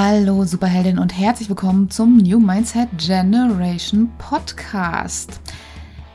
[0.00, 5.40] Hallo Superheldin und herzlich willkommen zum New Mindset Generation Podcast.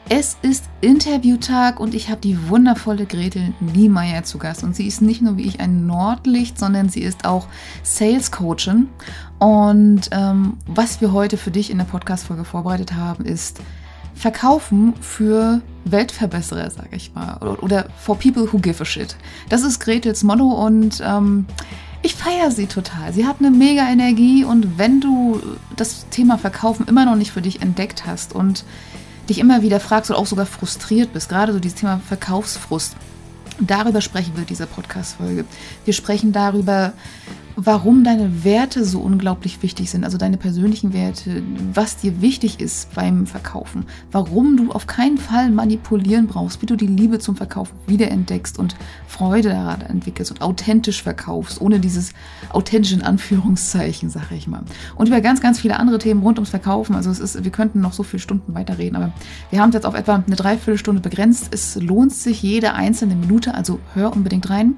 [0.08, 4.64] Es ist Interviewtag und ich habe die wundervolle Gretel Niemeyer zu Gast.
[4.64, 7.48] Und sie ist nicht nur wie ich ein Nordlicht, sondern sie ist auch
[7.84, 8.88] Sales Coachin.
[9.40, 13.60] Und ähm, was wir heute für dich in der Podcast-Folge vorbereitet haben, ist
[14.16, 17.36] Verkaufen für Weltverbesserer, sage ich mal.
[17.42, 19.18] Oder, oder for people who give a shit.
[19.50, 21.48] Das ist Gretels Motto und ähm,
[22.04, 23.14] ich feiere sie total.
[23.14, 25.42] Sie hat eine mega Energie und wenn du
[25.76, 28.66] das Thema Verkaufen immer noch nicht für dich entdeckt hast und
[29.30, 32.98] dich immer wieder fragst oder auch sogar frustriert bist, gerade so dieses Thema Verkaufsfrust,
[33.62, 35.46] darüber sprechen wir in dieser Podcast-Folge.
[35.86, 36.92] Wir sprechen darüber,
[37.56, 41.44] warum deine Werte so unglaublich wichtig sind, also deine persönlichen Werte,
[41.74, 46.76] was dir wichtig ist beim Verkaufen, warum du auf keinen Fall manipulieren brauchst, wie du
[46.76, 48.76] die Liebe zum Verkaufen wiederentdeckst und
[49.08, 52.14] Freude daran entwickelst und authentisch verkaufst, ohne dieses
[52.50, 54.64] authentischen Anführungszeichen, sage ich mal.
[54.96, 56.96] Und über ganz, ganz viele andere Themen rund ums Verkaufen.
[56.96, 59.12] Also es ist, wir könnten noch so viele Stunden weiterreden, aber
[59.52, 61.50] wir haben es jetzt auf etwa eine Dreiviertelstunde begrenzt.
[61.52, 64.76] Es lohnt sich jede einzelne Minute, also hör unbedingt rein.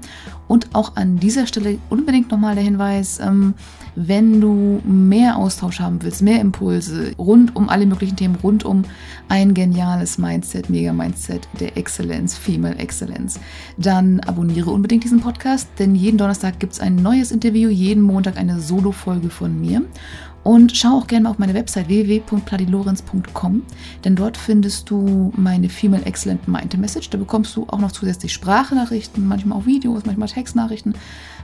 [0.48, 3.54] Und auch an dieser Stelle unbedingt nochmal der Hinweis, ähm,
[3.94, 8.82] wenn du mehr Austausch haben willst, mehr Impulse rund um alle möglichen Themen, rund um
[9.28, 13.40] ein geniales Mindset, Mega-Mindset der Exzellenz, Female Excellence,
[13.78, 18.36] dann abonniere unbedingt diesen Podcast, denn jeden Donnerstag gibt es ein neues Interview, jeden Montag
[18.36, 19.82] eine Solo-Folge von mir.
[20.46, 23.62] Und schau auch gerne mal auf meine Website www.pladilorenz.com,
[24.04, 27.10] denn dort findest du meine Female Excellent Mind Message.
[27.10, 30.94] Da bekommst du auch noch zusätzlich Sprachnachrichten, manchmal auch Videos, manchmal Textnachrichten.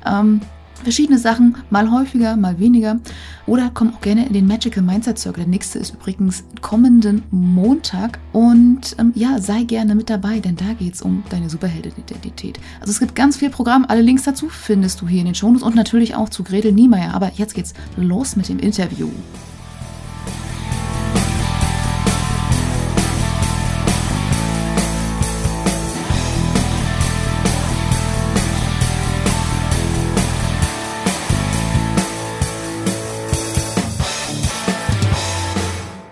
[0.07, 0.41] Ähm,
[0.83, 2.99] verschiedene Sachen, mal häufiger, mal weniger.
[3.47, 5.45] Oder komm auch gerne in den Magical Mindset Circle.
[5.45, 8.19] Der nächste ist übrigens kommenden Montag.
[8.33, 12.59] Und ähm, ja, sei gerne mit dabei, denn da geht es um deine Superheldin-Identität.
[12.81, 13.85] Also es gibt ganz viel Programm.
[13.89, 17.15] Alle Links dazu findest du hier in den Shownotes und natürlich auch zu Gretel Niemeyer.
[17.15, 19.09] Aber jetzt geht's los mit dem Interview.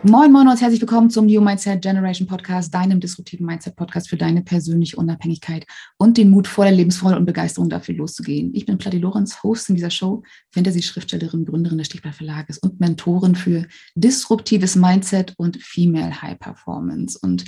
[0.03, 4.17] Moin, moin und herzlich willkommen zum New Mindset Generation Podcast, deinem disruptiven Mindset Podcast für
[4.17, 5.67] deine persönliche Unabhängigkeit
[5.99, 8.51] und den Mut vor der Lebensfreude und Begeisterung dafür loszugehen.
[8.55, 10.23] Ich bin Platti Lorenz, Host in dieser Show,
[10.53, 17.19] Fantasy-Schriftstellerin, Gründerin des Stichblatt Verlages und Mentorin für disruptives Mindset und Female High Performance.
[17.21, 17.45] Und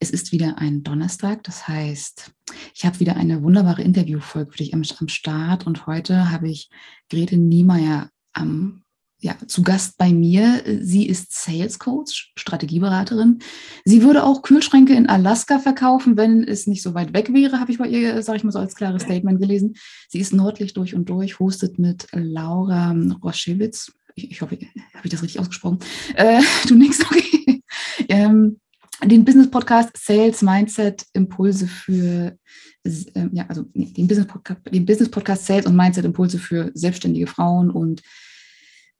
[0.00, 2.32] es ist wieder ein Donnerstag, das heißt,
[2.74, 6.68] ich habe wieder eine wunderbare Interviewfolge für dich am, am Start und heute habe ich
[7.08, 8.81] Grete Niemeyer am
[9.22, 10.62] ja, zu Gast bei mir.
[10.80, 13.38] Sie ist Sales Coach, Strategieberaterin.
[13.84, 17.70] Sie würde auch Kühlschränke in Alaska verkaufen, wenn es nicht so weit weg wäre, habe
[17.70, 19.76] ich bei ihr, sage ich mal so als klares Statement gelesen.
[20.08, 23.92] Sie ist nördlich durch und durch, hostet mit Laura Roschewitz.
[24.16, 24.58] Ich, ich hoffe,
[24.94, 25.78] habe ich das richtig ausgesprochen?
[26.16, 27.62] Äh, du nix, okay.
[28.08, 28.58] Ähm,
[29.04, 32.36] den Business Podcast Sales Mindset Impulse für
[32.84, 35.10] äh, ja, also nee, den Business Podcast, den Business
[35.46, 38.02] Sales und Mindset Impulse für selbstständige Frauen und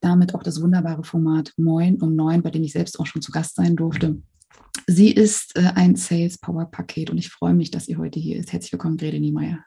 [0.03, 3.31] damit auch das wunderbare Format Moin um neun, bei dem ich selbst auch schon zu
[3.31, 4.21] Gast sein durfte.
[4.87, 8.37] Sie ist äh, ein Sales Power Paket und ich freue mich, dass sie heute hier
[8.37, 8.51] ist.
[8.51, 9.63] Herzlich willkommen, Grete Niemeyer.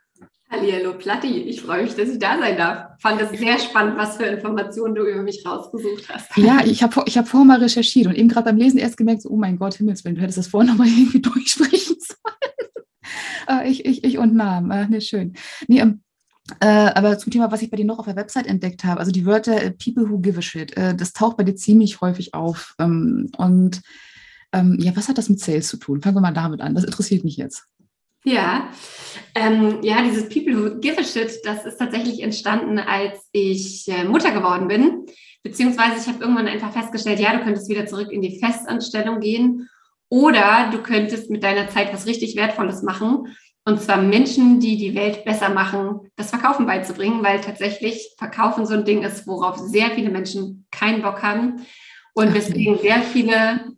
[0.49, 3.01] Hallo Platti, ich freue mich, dass ich da sein darf.
[3.01, 6.37] Fand es sehr spannend, was für Informationen du über mich rausgesucht hast.
[6.37, 9.23] Ja, ich habe ich hab vorher mal recherchiert und eben gerade beim Lesen erst gemerkt,
[9.23, 13.61] so, oh mein Gott, Himmelswillen, du hättest das vorher nochmal irgendwie durchsprechen sollen.
[13.61, 15.35] äh, ich, ich, ich und Namen, äh, ne, schön.
[15.67, 16.03] Nee, ähm,
[16.61, 19.12] äh, aber zum Thema, was ich bei dir noch auf der Website entdeckt habe, also
[19.12, 22.34] die Wörter äh, People who give a shit, äh, das taucht bei dir ziemlich häufig
[22.34, 22.75] auf.
[22.79, 23.83] Ähm, und
[24.53, 26.01] ähm, ja, was hat das mit Sales zu tun?
[26.01, 26.75] Fangen wir mal damit an.
[26.75, 27.67] Das interessiert mich jetzt.
[28.25, 28.71] Ja,
[29.37, 34.05] ähm, ja, dieses People who give a shit, das ist tatsächlich entstanden, als ich äh,
[34.05, 35.06] Mutter geworden bin.
[35.44, 39.69] Beziehungsweise ich habe irgendwann einfach festgestellt, ja, du könntest wieder zurück in die Festanstellung gehen
[40.09, 43.29] oder du könntest mit deiner Zeit was richtig Wertvolles machen.
[43.69, 48.75] Und zwar Menschen, die die Welt besser machen, das Verkaufen beizubringen, weil tatsächlich Verkaufen so
[48.75, 51.67] ein Ding ist, worauf sehr viele Menschen keinen Bock haben.
[52.15, 53.73] Und deswegen sehr viele,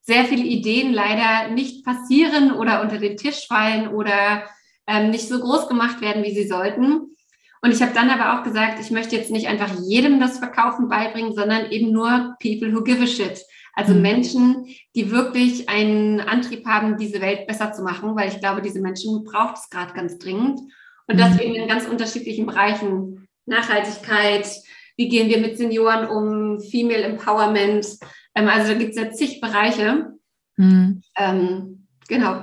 [0.00, 4.44] sehr viele Ideen leider nicht passieren oder unter den Tisch fallen oder
[4.86, 7.14] ähm, nicht so groß gemacht werden, wie sie sollten.
[7.60, 10.88] Und ich habe dann aber auch gesagt, ich möchte jetzt nicht einfach jedem das Verkaufen
[10.88, 13.44] beibringen, sondern eben nur people who give a shit.
[13.74, 14.02] Also mhm.
[14.02, 18.80] Menschen, die wirklich einen Antrieb haben, diese Welt besser zu machen, weil ich glaube, diese
[18.80, 20.60] Menschen braucht es gerade ganz dringend.
[21.06, 21.40] Und das mhm.
[21.40, 23.28] eben in ganz unterschiedlichen Bereichen.
[23.46, 24.48] Nachhaltigkeit,
[24.96, 27.86] wie gehen wir mit Senioren um, Female Empowerment.
[28.34, 30.14] Ähm, also da gibt es ja zig Bereiche.
[30.56, 31.02] Mhm.
[31.18, 32.42] Ähm, genau.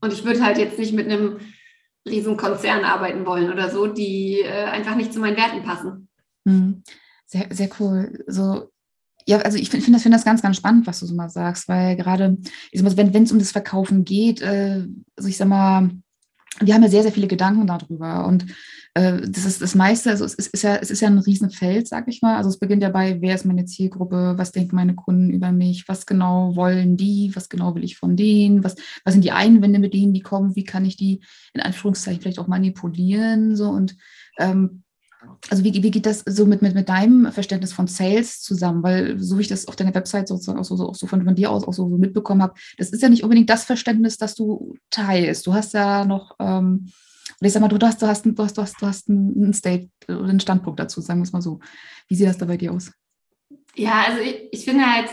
[0.00, 1.38] Und ich würde halt jetzt nicht mit einem
[2.08, 6.08] riesen Konzern arbeiten wollen oder so, die äh, einfach nicht zu meinen Werten passen.
[6.44, 6.82] Mhm
[7.26, 8.24] Sehr, sehr cool.
[8.26, 8.70] So,
[9.26, 11.28] ja, also ich finde find das, find das ganz, ganz spannend, was du so mal
[11.28, 12.38] sagst, weil gerade,
[12.72, 14.86] wenn es um das Verkaufen geht, äh,
[15.16, 15.90] also ich sag mal,
[16.58, 18.46] wir haben ja sehr, sehr viele Gedanken darüber und
[18.94, 21.86] äh, das ist das meiste, also es ist, ist, ja, es ist ja ein Riesenfeld,
[21.86, 22.36] sag ich mal.
[22.36, 25.88] Also es beginnt ja bei, wer ist meine Zielgruppe, was denken meine Kunden über mich,
[25.88, 28.74] was genau wollen die, was genau will ich von denen, was,
[29.04, 31.20] was sind die Einwände, mit denen die kommen, wie kann ich die
[31.54, 33.96] in Anführungszeichen vielleicht auch manipulieren, so und
[34.38, 34.82] ähm,
[35.50, 38.82] also wie, wie geht das so mit, mit, mit deinem Verständnis von Sales zusammen?
[38.82, 41.34] Weil so wie ich das auf deiner Website sozusagen auch so, auch so von, von
[41.34, 44.34] dir aus auch so, so mitbekommen habe, das ist ja nicht unbedingt das Verständnis, das
[44.34, 45.46] du teilst.
[45.46, 46.90] Du hast ja noch, ähm,
[47.40, 49.88] ich sag mal, du hast, du hast, du hast, du hast, du hast einen State
[50.08, 51.60] oder einen Standpunkt dazu, sagen wir es mal so.
[52.08, 52.92] Wie sieht das da bei dir aus?
[53.74, 55.10] Ja, also ich, ich finde halt,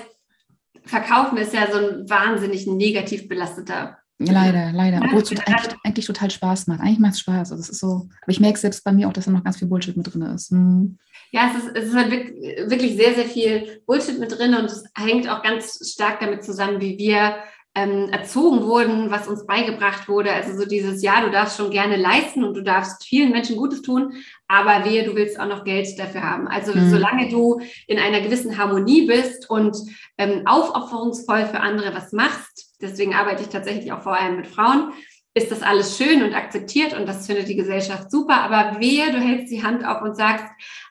[0.83, 5.01] Verkaufen ist ja so ein wahnsinnig negativ belasteter Leider, leider.
[5.03, 6.79] Obwohl es eigentlich, eigentlich, total Spaß macht.
[6.79, 7.51] Eigentlich macht es Spaß.
[7.51, 9.57] Also es ist so, aber ich merke selbst bei mir auch, dass da noch ganz
[9.57, 10.49] viel Bullshit mit drin ist.
[10.49, 10.97] Hm.
[11.31, 14.85] Ja, es ist, es ist halt wirklich sehr, sehr viel Bullshit mit drin und es
[14.97, 17.35] hängt auch ganz stark damit zusammen, wie wir
[17.75, 20.31] ähm, erzogen wurden, was uns beigebracht wurde.
[20.31, 23.83] Also so dieses, ja, du darfst schon gerne leisten und du darfst vielen Menschen Gutes
[23.83, 24.13] tun,
[24.47, 26.47] aber wehe, du willst auch noch Geld dafür haben.
[26.47, 26.89] Also mhm.
[26.89, 29.77] solange du in einer gewissen Harmonie bist und
[30.17, 34.94] ähm, aufopferungsvoll für andere was machst, deswegen arbeite ich tatsächlich auch vor allem mit Frauen,
[35.33, 38.41] ist das alles schön und akzeptiert und das findet die Gesellschaft super.
[38.41, 40.45] Aber wehe, du hältst die Hand auf und sagst,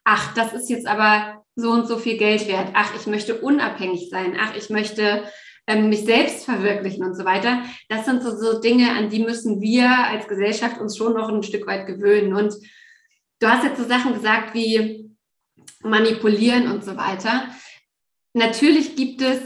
[0.05, 2.71] ach, das ist jetzt aber so und so viel Geld wert.
[2.75, 4.37] Ach, ich möchte unabhängig sein.
[4.39, 5.25] Ach, ich möchte
[5.67, 7.63] ähm, mich selbst verwirklichen und so weiter.
[7.89, 11.43] Das sind so, so Dinge, an die müssen wir als Gesellschaft uns schon noch ein
[11.43, 12.35] Stück weit gewöhnen.
[12.35, 12.55] Und
[13.41, 15.11] du hast jetzt so Sachen gesagt wie
[15.83, 17.49] manipulieren und so weiter.
[18.33, 19.41] Natürlich gibt es,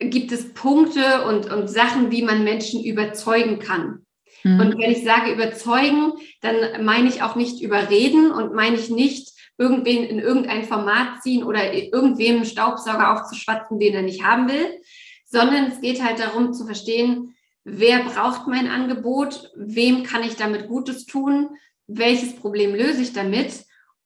[0.00, 4.06] gibt es Punkte und, und Sachen, wie man Menschen überzeugen kann.
[4.42, 4.60] Mhm.
[4.60, 9.32] Und wenn ich sage überzeugen, dann meine ich auch nicht überreden und meine ich nicht
[9.58, 14.80] irgendwen in irgendein Format ziehen oder irgendwem einen Staubsauger aufzuschwatzen, den er nicht haben will,
[15.26, 20.66] sondern es geht halt darum zu verstehen, wer braucht mein Angebot, wem kann ich damit
[20.66, 21.50] Gutes tun,
[21.86, 23.64] welches Problem löse ich damit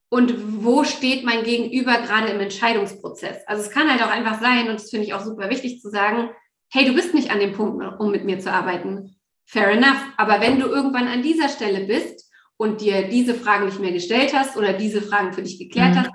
[0.08, 3.38] und wo steht mein Gegenüber gerade im Entscheidungsprozess.
[3.46, 5.90] Also es kann halt auch einfach sein, und das finde ich auch super wichtig zu
[5.90, 6.30] sagen,
[6.70, 9.16] hey, du bist nicht an dem Punkt, um mit mir zu arbeiten.
[9.44, 10.02] Fair enough.
[10.16, 14.32] Aber wenn du irgendwann an dieser Stelle bist und dir diese Fragen nicht mehr gestellt
[14.34, 15.98] hast oder diese Fragen für dich geklärt mhm.
[16.00, 16.10] hast,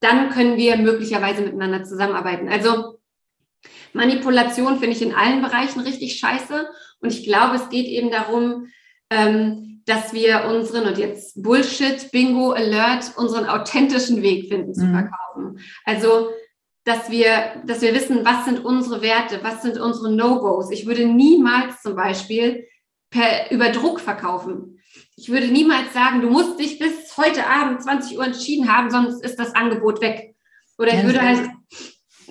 [0.00, 2.48] dann können wir möglicherweise miteinander zusammenarbeiten.
[2.48, 2.98] Also
[3.92, 6.68] Manipulation finde ich in allen Bereichen richtig scheiße.
[7.00, 8.68] Und ich glaube, es geht eben darum,
[9.10, 14.92] ähm, dass wir unseren, und jetzt Bullshit, Bingo, Alert, unseren authentischen Weg finden zu mhm.
[14.92, 15.60] verkaufen.
[15.84, 16.30] Also,
[16.84, 20.70] dass wir, dass wir wissen, was sind unsere Werte, was sind unsere No-Gos.
[20.70, 22.68] Ich würde niemals zum Beispiel
[23.10, 24.80] per, über Druck verkaufen.
[25.16, 29.24] Ich würde niemals sagen, du musst dich bis heute Abend 20 Uhr entschieden haben, sonst
[29.24, 30.36] ist das Angebot weg.
[30.78, 31.50] Oder ich würde halt,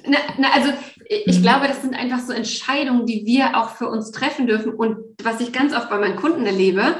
[0.08, 0.72] na, na, also
[1.10, 1.44] ich mhm.
[1.44, 4.74] glaube, das sind einfach so Entscheidungen, die wir auch für uns treffen dürfen.
[4.74, 6.96] Und was ich ganz oft bei meinen Kunden erlebe,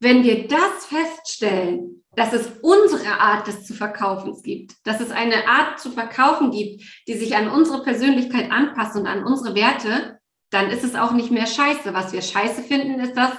[0.00, 5.46] wenn wir das feststellen, dass es unsere Art des zu Verkaufens gibt, dass es eine
[5.46, 10.18] Art zu verkaufen gibt, die sich an unsere Persönlichkeit anpasst und an unsere Werte,
[10.50, 11.94] dann ist es auch nicht mehr scheiße.
[11.94, 13.32] Was wir scheiße finden, ist das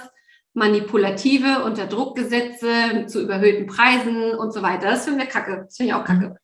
[0.54, 4.90] manipulative Unterdruckgesetze zu überhöhten Preisen und so weiter.
[4.90, 5.64] Das finden wir kacke.
[5.66, 6.36] Das finde ich auch kacke.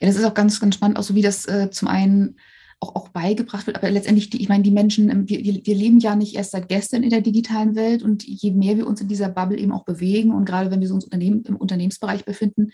[0.00, 2.38] Ja, das ist auch ganz, ganz spannend, auch so wie das äh, zum einen
[2.82, 3.76] auch, auch beigebracht wird.
[3.76, 6.68] Aber letztendlich, die, ich meine, die Menschen, ähm, wir, wir leben ja nicht erst seit
[6.68, 9.84] gestern in der digitalen Welt und je mehr wir uns in dieser Bubble eben auch
[9.84, 12.72] bewegen und gerade wenn wir uns Unternehmen, im Unternehmensbereich befinden,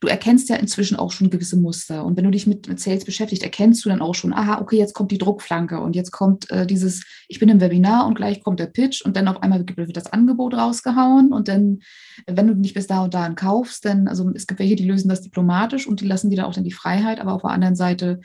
[0.00, 2.04] du erkennst ja inzwischen auch schon gewisse Muster.
[2.04, 4.76] Und wenn du dich mit, mit Sales beschäftigst, erkennst du dann auch schon, aha, okay,
[4.76, 8.42] jetzt kommt die Druckflanke und jetzt kommt äh, dieses, ich bin im Webinar und gleich
[8.42, 11.78] kommt der Pitch und dann auf einmal wird das Angebot rausgehauen und dann,
[12.26, 15.08] wenn du nicht bis da und da kaufst, dann, also es gibt welche, die lösen
[15.08, 17.76] das diplomatisch und die lassen dir da auch dann die Freiheit, aber auf der anderen
[17.76, 18.20] Seite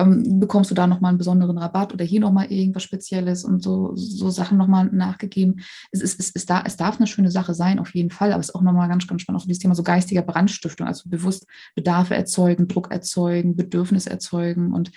[0.00, 3.92] ähm, bekommst du da nochmal einen besonderen Rabatt oder hier nochmal irgendwas Spezielles und so,
[3.94, 5.60] so Sachen nochmal nachgegeben.
[5.90, 8.40] Es, ist, es, ist da, es darf eine schöne Sache sein, auf jeden Fall, aber
[8.40, 11.46] es ist auch nochmal ganz, ganz spannend, auch dieses Thema so geistiger Brandstiftung, also bewusst
[11.74, 14.90] Bedarfe erzeugen, Druck erzeugen, Bedürfnis erzeugen und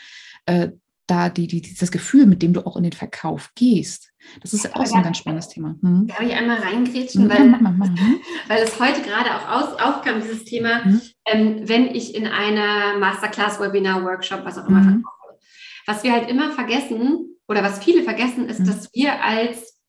[0.45, 0.69] äh,
[1.07, 4.11] da die, die, das Gefühl, mit dem du auch in den Verkauf gehst.
[4.41, 5.75] Das ist auch so ein ganz spannendes Thema.
[5.81, 6.07] Hm?
[6.07, 8.15] Darf ich einmal reingrätschen, weil, mach, mach, mach, hm?
[8.47, 11.01] weil es heute gerade auch aus, aufkam, dieses Thema, hm?
[11.25, 15.03] Ähm, wenn ich in einer Masterclass, Webinar, Workshop, was auch immer hm?
[15.03, 15.39] verkaufe.
[15.85, 18.67] Was wir halt immer vergessen oder was viele vergessen, ist, hm?
[18.67, 19.79] dass wir als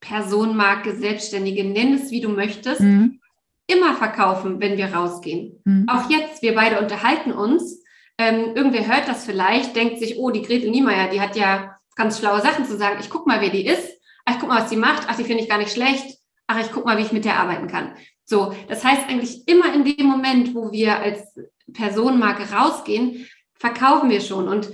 [0.00, 3.20] Personenmarke, Selbstständige, nenn es wie du möchtest, hm?
[3.66, 5.62] immer verkaufen, wenn wir rausgehen.
[5.88, 7.82] Auch jetzt, wir beide unterhalten uns
[8.18, 12.18] ähm, irgendwer hört das vielleicht, denkt sich, oh, die Gretel Niemeyer, die hat ja ganz
[12.18, 12.98] schlaue Sachen zu sagen.
[13.00, 13.88] Ich guck mal, wer die ist.
[14.24, 15.08] Ach, ich guck mal, was die macht.
[15.08, 16.18] Ach, die finde ich gar nicht schlecht.
[16.46, 17.94] Ach, ich guck mal, wie ich mit der arbeiten kann.
[18.24, 21.34] So, das heißt eigentlich immer in dem Moment, wo wir als
[21.72, 24.48] Personenmarke rausgehen, verkaufen wir schon.
[24.48, 24.70] Und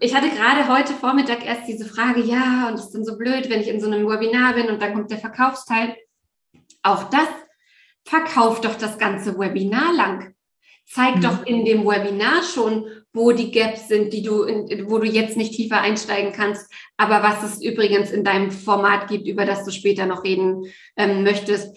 [0.00, 3.50] ich hatte gerade heute Vormittag erst diese Frage, ja, und es ist dann so blöd,
[3.50, 5.96] wenn ich in so einem Webinar bin und dann kommt der Verkaufsteil.
[6.82, 7.28] Auch das
[8.04, 10.34] verkauft doch das ganze Webinar lang.
[10.86, 11.20] Zeig mhm.
[11.20, 15.36] doch in dem Webinar schon, wo die Gaps sind, die du, in, wo du jetzt
[15.36, 19.70] nicht tiefer einsteigen kannst, aber was es übrigens in deinem Format gibt, über das du
[19.70, 20.64] später noch reden
[20.96, 21.76] ähm, möchtest.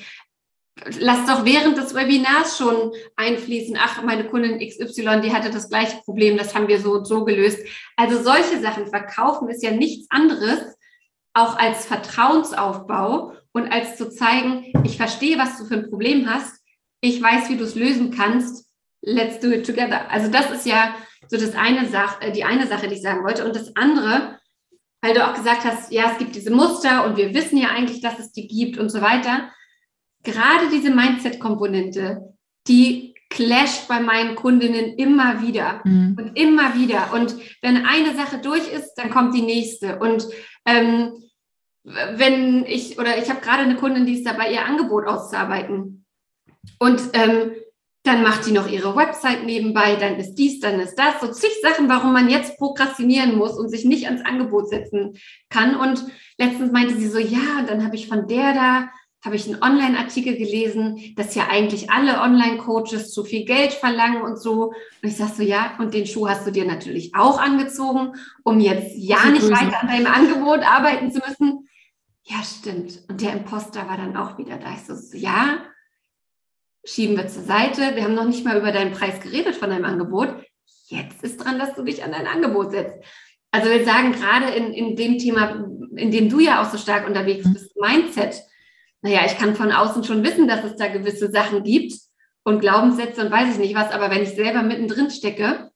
[0.99, 3.77] Lass doch während des Webinars schon einfließen.
[3.79, 7.23] Ach, meine Kundin XY, die hatte das gleiche Problem, das haben wir so und so
[7.25, 7.59] gelöst.
[7.95, 10.59] Also solche Sachen verkaufen ist ja nichts anderes,
[11.33, 16.59] auch als Vertrauensaufbau und als zu zeigen, ich verstehe, was du für ein Problem hast,
[17.01, 18.65] ich weiß, wie du es lösen kannst,
[19.01, 20.09] let's do it together.
[20.09, 20.95] Also das ist ja
[21.27, 23.45] so das eine Sache, äh, die eine Sache, die ich sagen wollte.
[23.45, 24.39] Und das andere,
[25.01, 28.01] weil du auch gesagt hast, ja, es gibt diese Muster und wir wissen ja eigentlich,
[28.01, 29.51] dass es die gibt und so weiter.
[30.23, 32.33] Gerade diese Mindset-Komponente,
[32.67, 36.15] die clasht bei meinen Kundinnen immer wieder mhm.
[36.19, 37.13] und immer wieder.
[37.13, 39.97] Und wenn eine Sache durch ist, dann kommt die nächste.
[39.99, 40.27] Und
[40.65, 41.13] ähm,
[41.83, 46.05] wenn ich, oder ich habe gerade eine Kundin, die ist dabei, ihr Angebot auszuarbeiten.
[46.79, 47.51] Und ähm,
[48.03, 51.51] dann macht die noch ihre Website nebenbei, dann ist dies, dann ist das, so zig
[51.61, 55.17] Sachen, warum man jetzt prokrastinieren muss und sich nicht ans Angebot setzen
[55.49, 55.75] kann.
[55.75, 56.05] Und
[56.37, 58.89] letztens meinte sie so, ja, und dann habe ich von der da,
[59.23, 64.37] habe ich einen Online-Artikel gelesen, dass ja eigentlich alle Online-Coaches zu viel Geld verlangen und
[64.37, 64.73] so.
[65.01, 68.59] Und ich sage so, ja, und den Schuh hast du dir natürlich auch angezogen, um
[68.59, 71.69] jetzt ja nicht weiter an deinem Angebot arbeiten zu müssen.
[72.23, 73.03] Ja, stimmt.
[73.09, 74.73] Und der Imposter war dann auch wieder da.
[74.73, 75.59] Ich so, ja,
[76.83, 77.95] schieben wir zur Seite.
[77.95, 80.35] Wir haben noch nicht mal über deinen Preis geredet von deinem Angebot.
[80.87, 83.03] Jetzt ist dran, dass du dich an dein Angebot setzt.
[83.51, 85.65] Also wir sagen gerade in, in dem Thema,
[85.95, 87.53] in dem du ja auch so stark unterwegs mhm.
[87.53, 88.43] bist, Mindset.
[89.03, 91.93] Naja, ich kann von außen schon wissen, dass es da gewisse Sachen gibt
[92.43, 95.71] und Glaubenssätze und weiß ich nicht was, aber wenn ich selber mittendrin stecke,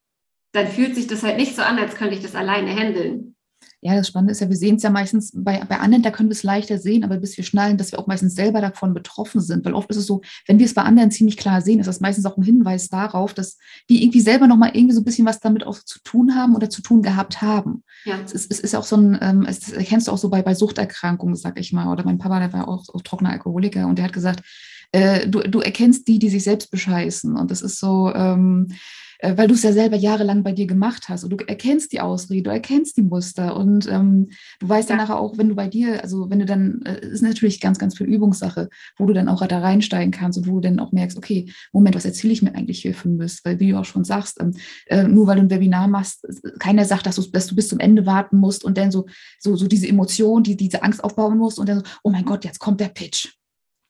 [0.52, 3.36] dann fühlt sich das halt nicht so an, als könnte ich das alleine handeln.
[3.80, 6.28] Ja, das Spannende ist ja, wir sehen es ja meistens bei, bei anderen, da können
[6.28, 9.40] wir es leichter sehen, aber bis wir schnallen, dass wir auch meistens selber davon betroffen
[9.40, 9.64] sind.
[9.64, 12.00] Weil oft ist es so, wenn wir es bei anderen ziemlich klar sehen, ist das
[12.00, 13.56] meistens auch ein Hinweis darauf, dass
[13.86, 16.68] wir irgendwie selber nochmal irgendwie so ein bisschen was damit auch zu tun haben oder
[16.68, 17.84] zu tun gehabt haben.
[18.04, 18.18] Ja.
[18.24, 20.54] Es, ist, es ist auch so ein, ähm, das erkennst du auch so bei, bei
[20.54, 21.92] Suchterkrankungen, sag ich mal.
[21.92, 24.42] Oder mein Papa, der war auch, auch trockener Alkoholiker und der hat gesagt,
[24.90, 27.36] äh, du, du erkennst die, die sich selbst bescheißen.
[27.36, 28.74] Und das ist so, ähm, äh,
[29.20, 32.44] weil du es ja selber jahrelang bei dir gemacht hast und du erkennst die Ausrede,
[32.44, 34.28] du erkennst die Muster und ähm,
[34.60, 34.96] du weißt ja.
[34.96, 37.78] dann nachher auch, wenn du bei dir, also wenn du dann, äh, ist natürlich ganz,
[37.78, 40.92] ganz viel Übungssache, wo du dann auch da reinsteigen kannst und wo du dann auch
[40.92, 43.44] merkst, okay, Moment, was erzähle ich mir eigentlich hier für Mist?
[43.44, 44.54] Weil wie du auch schon sagst, ähm,
[44.86, 46.26] äh, nur weil du ein Webinar machst,
[46.58, 49.06] keiner sagt, dass du, dass du bis zum Ende warten musst und dann so,
[49.40, 52.44] so, so diese Emotion, die, diese Angst aufbauen musst und dann so, oh mein Gott,
[52.44, 53.28] jetzt kommt der Pitch.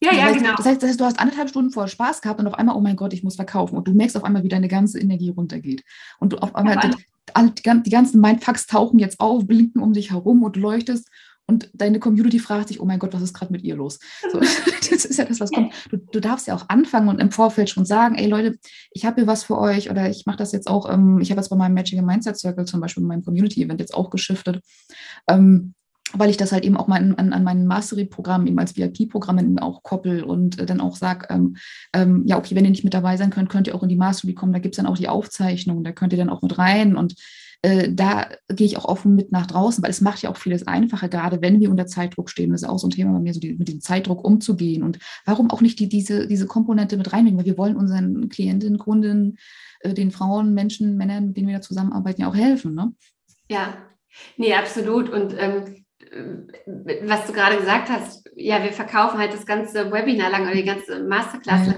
[0.01, 0.55] Ja, ja, genau.
[0.57, 2.81] Das heißt, das heißt, du hast anderthalb Stunden voll Spaß gehabt und auf einmal, oh
[2.81, 3.77] mein Gott, ich muss verkaufen.
[3.77, 5.83] Und du merkst auf einmal, wie deine ganze Energie runtergeht.
[6.21, 10.13] Und du auf einmal, ja, die, die, ganzen Mindfucks tauchen jetzt auf, blinken um dich
[10.13, 11.09] herum und leuchtest.
[11.51, 13.99] Und deine Community fragt sich, oh mein Gott, was ist gerade mit ihr los?
[14.31, 14.39] So,
[14.91, 15.73] das ist ja das, was kommt.
[15.91, 18.59] Du, du, darfst ja auch anfangen und im Vorfeld schon sagen, ey Leute,
[18.93, 21.41] ich habe hier was für euch oder ich mache das jetzt auch, ähm, ich habe
[21.41, 24.61] jetzt bei meinem Magic Mindset Circle zum Beispiel, bei meinem Community-Event jetzt auch geschiftet.
[25.27, 25.75] Ähm,
[26.15, 29.83] weil ich das halt eben auch mal an, an meinen Mastery-Programm eben als VIP-Programm auch
[29.83, 31.57] koppel und äh, dann auch sage, ähm,
[31.93, 33.97] ähm, ja, okay, wenn ihr nicht mit dabei sein könnt, könnt ihr auch in die
[33.97, 36.57] Mastery kommen, da gibt es dann auch die Aufzeichnung, da könnt ihr dann auch mit
[36.59, 37.15] rein und
[37.63, 40.67] äh, da gehe ich auch offen mit nach draußen, weil es macht ja auch vieles
[40.67, 42.53] einfacher, gerade wenn wir unter Zeitdruck stehen.
[42.53, 44.99] Das ist auch so ein Thema bei mir, so die, mit dem Zeitdruck umzugehen und
[45.25, 49.39] warum auch nicht die, diese, diese Komponente mit reinbringen, weil wir wollen unseren Klientinnen, Kunden,
[49.81, 52.75] äh, den Frauen, Menschen, Männern, mit denen wir da zusammenarbeiten, ja auch helfen.
[52.75, 52.93] Ne?
[53.51, 53.75] Ja,
[54.37, 55.11] Nee, absolut.
[55.11, 55.85] Und ähm,
[57.03, 60.65] was du gerade gesagt hast, ja, wir verkaufen halt das ganze Webinar lang oder die
[60.65, 61.67] ganze Masterclass.
[61.67, 61.75] Ja.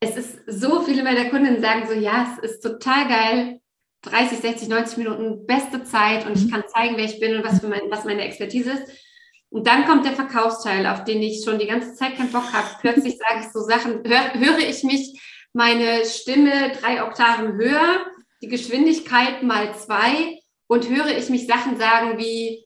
[0.00, 3.60] Es ist so viele meiner Kunden sagen so, ja, es ist total geil,
[4.02, 6.50] 30, 60, 90 Minuten, beste Zeit und ich mhm.
[6.50, 8.92] kann zeigen, wer ich bin und was, mein, was meine Expertise ist.
[9.48, 12.68] Und dann kommt der Verkaufsteil, auf den ich schon die ganze Zeit keinen Bock habe.
[12.80, 15.18] Plötzlich sage ich so Sachen, hör, höre ich mich
[15.52, 18.04] meine Stimme drei Oktaven höher,
[18.42, 22.65] die Geschwindigkeit mal zwei und höre ich mich Sachen sagen wie,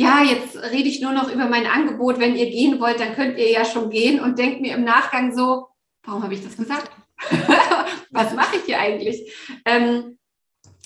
[0.00, 3.36] ja, jetzt rede ich nur noch über mein Angebot, wenn ihr gehen wollt, dann könnt
[3.36, 5.66] ihr ja schon gehen und denkt mir im Nachgang so,
[6.04, 6.90] warum habe ich das gesagt?
[8.10, 9.30] Was mache ich hier eigentlich?
[9.66, 10.16] Ähm,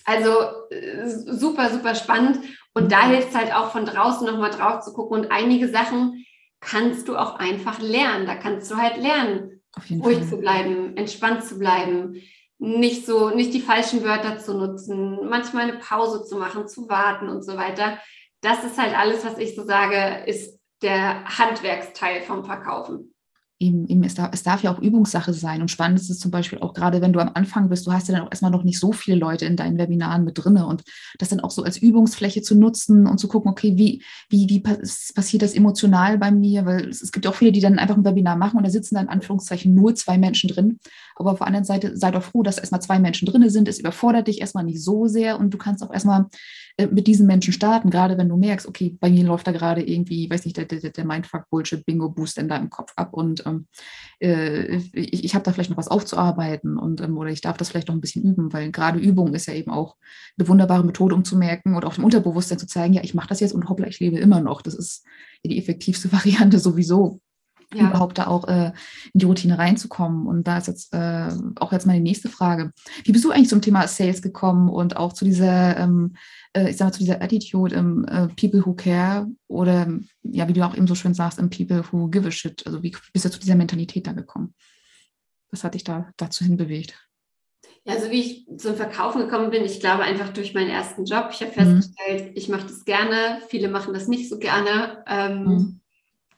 [0.04, 0.30] also
[0.70, 2.40] äh, super, super spannend.
[2.74, 5.20] Und da hilft es halt auch von draußen nochmal drauf zu gucken.
[5.20, 6.26] Und einige Sachen
[6.58, 8.26] kannst du auch einfach lernen.
[8.26, 9.62] Da kannst du halt lernen,
[10.02, 10.28] ruhig Fall.
[10.28, 12.20] zu bleiben, entspannt zu bleiben,
[12.58, 17.28] nicht so, nicht die falschen Wörter zu nutzen, manchmal eine Pause zu machen, zu warten
[17.28, 17.98] und so weiter
[18.44, 23.14] das ist halt alles, was ich so sage, ist der Handwerksteil vom Verkaufen.
[23.58, 25.62] eben, eben es, darf, es darf ja auch Übungssache sein.
[25.62, 28.08] Und spannend ist es zum Beispiel auch gerade, wenn du am Anfang bist, du hast
[28.08, 30.82] ja dann auch erstmal noch nicht so viele Leute in deinen Webinaren mit drin und
[31.18, 34.60] das dann auch so als Übungsfläche zu nutzen und zu gucken, okay, wie, wie, wie
[34.60, 36.66] passiert das emotional bei mir?
[36.66, 38.96] Weil es, es gibt auch viele, die dann einfach ein Webinar machen und da sitzen
[38.96, 40.78] dann in Anführungszeichen nur zwei Menschen drin.
[41.16, 43.68] Aber auf der anderen Seite sei doch froh, dass erstmal zwei Menschen drin sind.
[43.68, 46.26] Es überfordert dich erstmal nicht so sehr und du kannst auch erstmal
[46.76, 49.82] äh, mit diesen Menschen starten, gerade wenn du merkst, okay, bei mir läuft da gerade
[49.82, 53.66] irgendwie, weiß nicht, der, der, der Mindfuck-Bullshit-Bingo-Boost in deinem Kopf ab und ähm,
[54.20, 57.68] äh, ich, ich habe da vielleicht noch was aufzuarbeiten und ähm, oder ich darf das
[57.68, 59.96] vielleicht noch ein bisschen üben, weil gerade Übung ist ja eben auch
[60.36, 63.28] eine wunderbare Methode, um zu merken und auch dem Unterbewusstsein zu zeigen, ja, ich mache
[63.28, 64.62] das jetzt und hoppla, ich lebe immer noch.
[64.62, 65.04] Das ist
[65.44, 67.20] die effektivste Variante sowieso
[67.72, 67.88] ja.
[67.88, 68.72] überhaupt da auch äh,
[69.12, 70.26] in die Routine reinzukommen.
[70.26, 72.72] Und da ist jetzt äh, auch jetzt meine nächste Frage.
[73.04, 76.14] Wie bist du eigentlich zum Thema Sales gekommen und auch zu dieser, ähm,
[76.52, 79.88] äh, ich sag mal, zu dieser Attitude im ähm, People who care oder
[80.22, 82.66] ja, wie du auch eben so schön sagst, im People who give a shit.
[82.66, 84.54] Also wie bist du zu dieser Mentalität da gekommen?
[85.50, 86.98] Was hat dich da dazu hinbewegt?
[87.84, 91.28] Ja, also wie ich zum Verkaufen gekommen bin, ich glaube einfach durch meinen ersten Job.
[91.32, 91.80] Ich habe mhm.
[91.80, 92.32] festgestellt, mhm.
[92.34, 95.04] ich mache das gerne, viele machen das nicht so gerne.
[95.06, 95.80] Ähm, mhm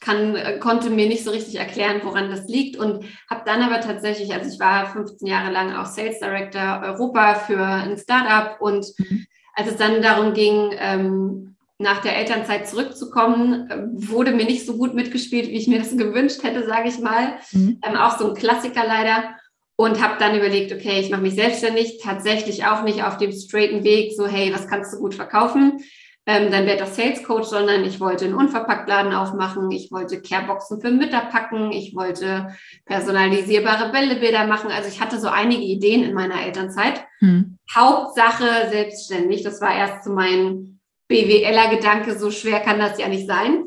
[0.06, 3.80] kann, äh, konnte mir nicht so richtig erklären, woran das liegt und habe dann aber
[3.80, 8.86] tatsächlich, also ich war 15 Jahre lang auch Sales Director Europa für ein Startup und
[8.98, 9.26] mhm.
[9.54, 14.76] als es dann darum ging, ähm, nach der Elternzeit zurückzukommen, äh, wurde mir nicht so
[14.78, 17.38] gut mitgespielt, wie ich mir das gewünscht hätte, sage ich mal.
[17.52, 17.80] Mhm.
[17.84, 19.34] Ähm, auch so ein Klassiker leider.
[19.78, 23.84] Und habe dann überlegt, okay, ich mache mich selbstständig, tatsächlich auch nicht auf dem straighten
[23.84, 25.82] Weg, so hey, was kannst du gut verkaufen,
[26.28, 30.80] ähm, dann wäre das Sales Coach, sondern ich wollte einen Unverpacktladen aufmachen, ich wollte Careboxen
[30.80, 32.49] für Mütter packen, ich wollte
[32.85, 34.73] personalisierbare Bällebilder machen.
[34.73, 37.04] Also ich hatte so einige Ideen in meiner Elternzeit.
[37.21, 37.59] Hm.
[37.73, 39.45] Hauptsache selbstständig.
[39.45, 43.65] Das war erst so mein BWLer-Gedanke, so schwer kann das ja nicht sein.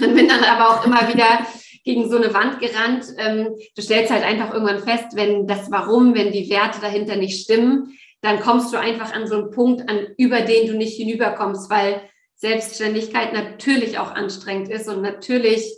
[0.00, 1.46] Und bin dann aber auch immer wieder
[1.84, 3.04] gegen so eine Wand gerannt.
[3.18, 7.42] Ähm, du stellst halt einfach irgendwann fest, wenn das Warum, wenn die Werte dahinter nicht
[7.42, 11.68] stimmen, dann kommst du einfach an so einen Punkt, an, über den du nicht hinüberkommst,
[11.68, 12.00] weil
[12.36, 15.70] Selbstständigkeit natürlich auch anstrengend ist und natürlich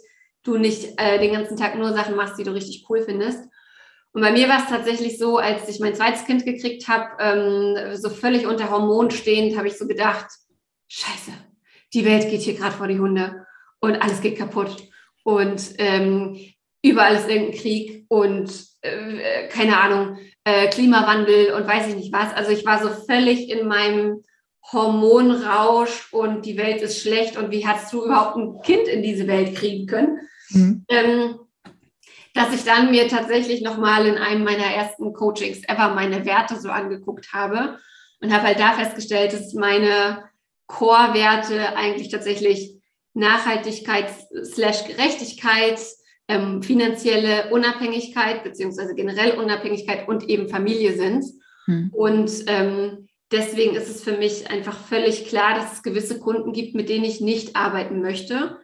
[0.44, 3.40] du nicht äh, den ganzen Tag nur Sachen machst, die du richtig cool findest.
[4.12, 7.96] Und bei mir war es tatsächlich so, als ich mein zweites Kind gekriegt habe, ähm,
[7.96, 10.26] so völlig unter Hormon stehend, habe ich so gedacht,
[10.88, 11.32] scheiße,
[11.92, 13.44] die Welt geht hier gerade vor die Hunde
[13.80, 14.88] und alles geht kaputt.
[15.24, 16.38] Und ähm,
[16.80, 18.50] überall ist irgendein Krieg und
[18.82, 22.32] äh, keine Ahnung, äh, Klimawandel und weiß ich nicht was.
[22.32, 24.22] Also ich war so völlig in meinem
[24.72, 29.26] Hormonrausch und die Welt ist schlecht und wie hast du überhaupt ein Kind in diese
[29.26, 30.20] Welt kriegen können?
[30.50, 30.84] Mhm.
[30.88, 31.40] Ähm,
[32.32, 36.68] dass ich dann mir tatsächlich nochmal in einem meiner ersten Coachings ever meine Werte so
[36.68, 37.78] angeguckt habe
[38.20, 40.28] und habe halt da festgestellt, dass meine
[40.68, 42.80] Core-Werte eigentlich tatsächlich
[43.14, 44.12] Nachhaltigkeit
[44.44, 45.80] slash Gerechtigkeit,
[46.28, 51.24] ähm, finanzielle Unabhängigkeit beziehungsweise generell Unabhängigkeit und eben Familie sind.
[51.66, 51.90] Hm.
[51.92, 56.74] Und ähm, deswegen ist es für mich einfach völlig klar, dass es gewisse Kunden gibt,
[56.74, 58.58] mit denen ich nicht arbeiten möchte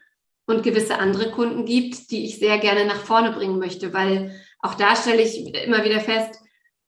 [0.46, 4.74] und gewisse andere Kunden gibt, die ich sehr gerne nach vorne bringen möchte, weil auch
[4.74, 6.40] da stelle ich immer wieder fest,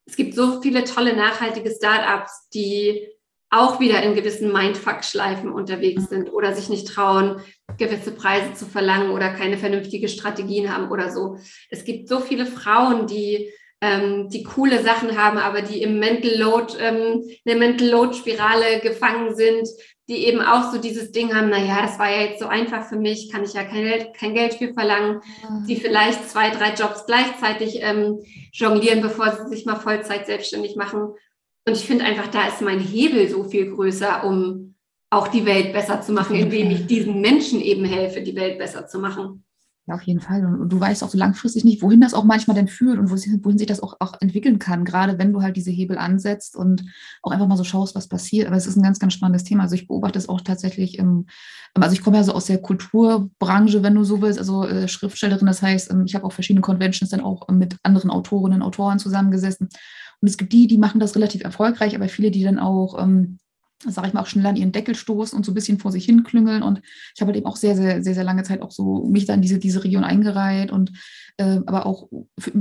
[0.06, 3.08] es gibt so viele tolle nachhaltige Startups, die
[3.54, 7.40] auch wieder in gewissen Mindfuck-Schleifen unterwegs sind oder sich nicht trauen,
[7.78, 11.38] gewisse Preise zu verlangen oder keine vernünftige Strategien haben oder so.
[11.70, 16.34] Es gibt so viele Frauen, die ähm, die coole Sachen haben, aber die im Mental
[16.36, 19.68] Load, ähm, in der Mental Load Spirale gefangen sind,
[20.08, 22.96] die eben auch so dieses Ding haben, naja, das war ja jetzt so einfach für
[22.96, 25.20] mich, kann ich ja kein Geld, kein Geld für verlangen,
[25.66, 28.20] die vielleicht zwei, drei Jobs gleichzeitig ähm,
[28.52, 31.14] jonglieren, bevor sie sich mal Vollzeit selbstständig machen.
[31.66, 34.74] Und ich finde einfach, da ist mein Hebel so viel größer, um
[35.10, 38.86] auch die Welt besser zu machen, indem ich diesen Menschen eben helfe, die Welt besser
[38.86, 39.44] zu machen.
[39.86, 40.46] Ja, auf jeden Fall.
[40.46, 43.58] Und du weißt auch so langfristig nicht, wohin das auch manchmal denn führt und wohin
[43.58, 46.84] sich das auch, auch entwickeln kann, gerade wenn du halt diese Hebel ansetzt und
[47.22, 48.46] auch einfach mal so schaust, was passiert.
[48.46, 49.64] Aber es ist ein ganz, ganz spannendes Thema.
[49.64, 51.26] Also ich beobachte es auch tatsächlich im,
[51.74, 55.46] also ich komme ja so aus der Kulturbranche, wenn du so willst, also äh, Schriftstellerin.
[55.46, 58.98] Das heißt, ähm, ich habe auch verschiedene Conventions dann auch mit anderen Autorinnen und Autoren
[58.98, 59.68] zusammengesessen.
[60.24, 63.36] Und es gibt die, die machen das relativ erfolgreich, aber viele, die dann auch ähm,
[63.86, 66.04] sage ich mal, auch schnell an ihren Deckel stoßen und so ein bisschen vor sich
[66.04, 66.62] hin klüngeln.
[66.62, 66.80] Und
[67.14, 69.36] ich habe halt eben auch sehr, sehr, sehr, sehr lange Zeit auch so mich dann
[69.36, 70.92] in diese, diese Region eingereiht und
[71.36, 72.08] äh, aber auch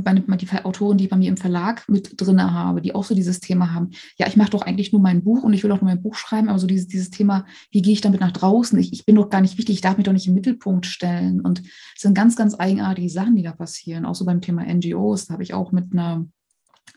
[0.04, 3.15] meine, die Autoren, die ich bei mir im Verlag mit drin habe, die auch so
[3.15, 3.91] dieses Thema haben.
[4.17, 6.15] Ja, ich mache doch eigentlich nur mein Buch und ich will auch nur mein Buch
[6.15, 8.78] schreiben, aber so dieses, dieses Thema, wie gehe ich damit nach draußen?
[8.80, 11.41] Ich, ich bin doch gar nicht wichtig, ich darf mich doch nicht im Mittelpunkt stellen.
[11.41, 11.62] Und
[11.95, 14.06] es sind ganz, ganz eigenartige Sachen, die da passieren.
[14.06, 16.26] Auch so beim Thema NGOs, da habe ich auch mit einer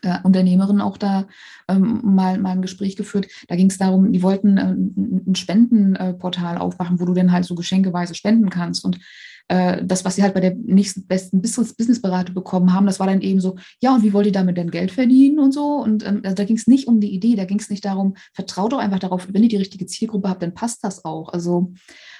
[0.03, 1.27] äh, Unternehmerin auch da
[1.67, 3.27] ähm, mal, mal ein Gespräch geführt.
[3.47, 7.55] Da ging es darum, die wollten äh, ein Spendenportal aufmachen, wo du dann halt so
[7.55, 8.85] geschenkeweise spenden kannst.
[8.85, 8.99] Und
[9.47, 13.21] äh, das, was sie halt bei der nächsten besten Businessberatung bekommen haben, das war dann
[13.21, 15.77] eben so, ja, und wie wollt ihr damit denn Geld verdienen und so?
[15.77, 18.15] Und ähm, also da ging es nicht um die Idee, da ging es nicht darum,
[18.33, 21.29] vertraut doch einfach darauf, wenn ihr die richtige Zielgruppe habt, dann passt das auch.
[21.29, 21.73] Also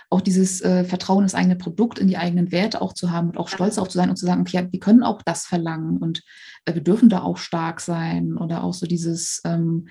[0.10, 3.38] auch dieses äh, Vertrauen ins eigene Produkt, in die eigenen Werte auch zu haben und
[3.38, 6.24] auch stolz darauf zu sein und zu sagen, okay, wir können auch das verlangen und
[6.66, 9.88] äh, wir dürfen da auch stark sein oder auch so dieses, ähm,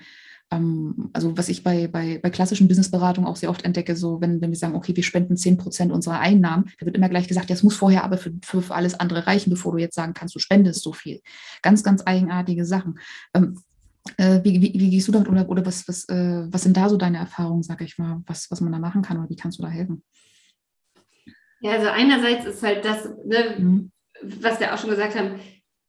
[0.49, 4.41] ähm, also was ich bei, bei, bei klassischen Businessberatungen auch sehr oft entdecke, so wenn,
[4.41, 7.49] wenn wir sagen, okay, wir spenden 10 Prozent unserer Einnahmen, da wird immer gleich gesagt,
[7.49, 10.33] das muss vorher aber für, für, für, alles andere reichen, bevor du jetzt sagen kannst,
[10.33, 11.21] du spendest so viel.
[11.61, 12.99] Ganz, ganz eigenartige Sachen.
[13.33, 13.59] Ähm,
[14.17, 16.89] äh, wie, wie, wie, gehst du damit oder, oder was, was, äh, was sind da
[16.89, 19.59] so deine Erfahrungen, sag ich mal, was, was man da machen kann oder wie kannst
[19.59, 20.03] du da helfen?
[21.59, 23.91] Ja, also einerseits ist halt das, ne, mhm.
[24.21, 25.39] was wir auch schon gesagt haben,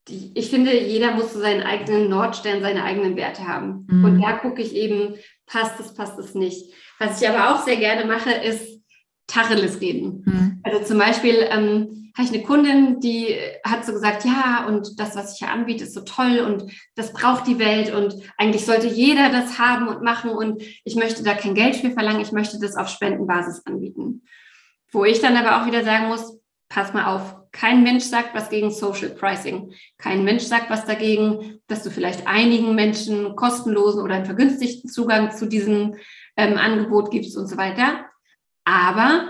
[0.08, 3.86] die, ich finde, jeder muss so seinen eigenen Nordstern, seine eigenen Werte haben.
[3.90, 4.04] Mhm.
[4.04, 5.14] Und da gucke ich eben,
[5.46, 6.72] passt es, passt es nicht.
[6.98, 8.80] Was ich aber auch sehr gerne mache, ist
[9.26, 10.22] Tacheles reden.
[10.24, 10.60] Mhm.
[10.62, 15.14] Also zum Beispiel ähm, habe ich eine Kundin, die hat so gesagt, ja, und das,
[15.14, 18.88] was ich hier anbiete, ist so toll und das braucht die Welt und eigentlich sollte
[18.88, 22.58] jeder das haben und machen und ich möchte da kein Geld für verlangen, ich möchte
[22.58, 24.24] das auf Spendenbasis anbieten.
[24.90, 28.50] Wo ich dann aber auch wieder sagen muss, pass mal auf, kein Mensch sagt was
[28.50, 29.72] gegen Social Pricing.
[29.96, 35.30] Kein Mensch sagt was dagegen, dass du vielleicht einigen Menschen kostenlosen oder einen vergünstigten Zugang
[35.30, 35.94] zu diesem
[36.36, 38.06] ähm, Angebot gibst und so weiter.
[38.64, 39.28] Aber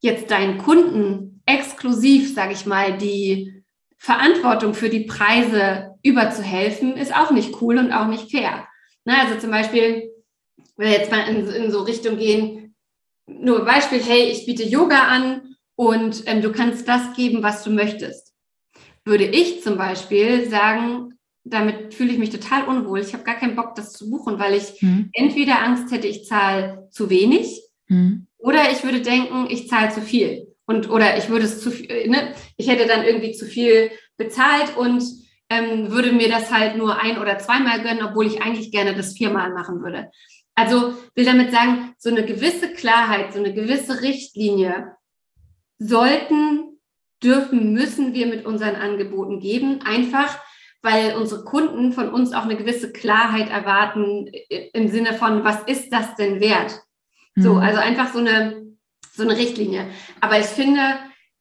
[0.00, 3.62] jetzt deinen Kunden exklusiv, sage ich mal, die
[3.98, 8.66] Verantwortung für die Preise überzuhelfen, ist auch nicht cool und auch nicht fair.
[9.04, 10.10] Na, also zum Beispiel,
[10.76, 12.74] wenn wir jetzt mal in, in so Richtung gehen,
[13.26, 17.70] nur Beispiel, hey, ich biete Yoga an und ähm, du kannst das geben, was du
[17.70, 18.34] möchtest.
[19.04, 23.00] Würde ich zum Beispiel sagen, damit fühle ich mich total unwohl.
[23.00, 25.10] Ich habe gar keinen Bock, das zu buchen, weil ich hm.
[25.12, 28.26] entweder Angst hätte, ich zahle zu wenig hm.
[28.38, 30.51] oder ich würde denken, ich zahle zu viel.
[30.72, 32.34] Und, oder ich würde es zu viel, ne?
[32.56, 35.02] ich hätte dann irgendwie zu viel bezahlt und
[35.50, 39.12] ähm, würde mir das halt nur ein- oder zweimal gönnen, obwohl ich eigentlich gerne das
[39.12, 40.10] viermal machen würde.
[40.54, 44.96] Also will damit sagen, so eine gewisse Klarheit, so eine gewisse Richtlinie
[45.78, 46.78] sollten,
[47.22, 50.38] dürfen, müssen wir mit unseren Angeboten geben, einfach
[50.82, 55.90] weil unsere Kunden von uns auch eine gewisse Klarheit erwarten im Sinne von, was ist
[55.92, 56.80] das denn wert?
[57.36, 57.42] Mhm.
[57.42, 58.71] So, also einfach so eine,
[59.12, 59.88] so eine Richtlinie.
[60.20, 60.80] Aber ich finde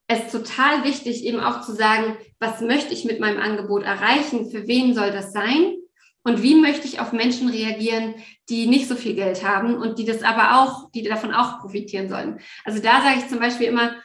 [0.08, 4.52] es total wichtig, eben auch zu sagen, was möchte ich mit meinem Angebot erreichen?
[4.52, 5.76] Für wen soll das sein?
[6.24, 8.16] Und wie möchte ich auf Menschen reagieren,
[8.50, 12.10] die nicht so viel Geld haben und die das aber auch, die davon auch profitieren
[12.10, 12.40] sollen?
[12.64, 13.96] Also da sage ich zum Beispiel immer,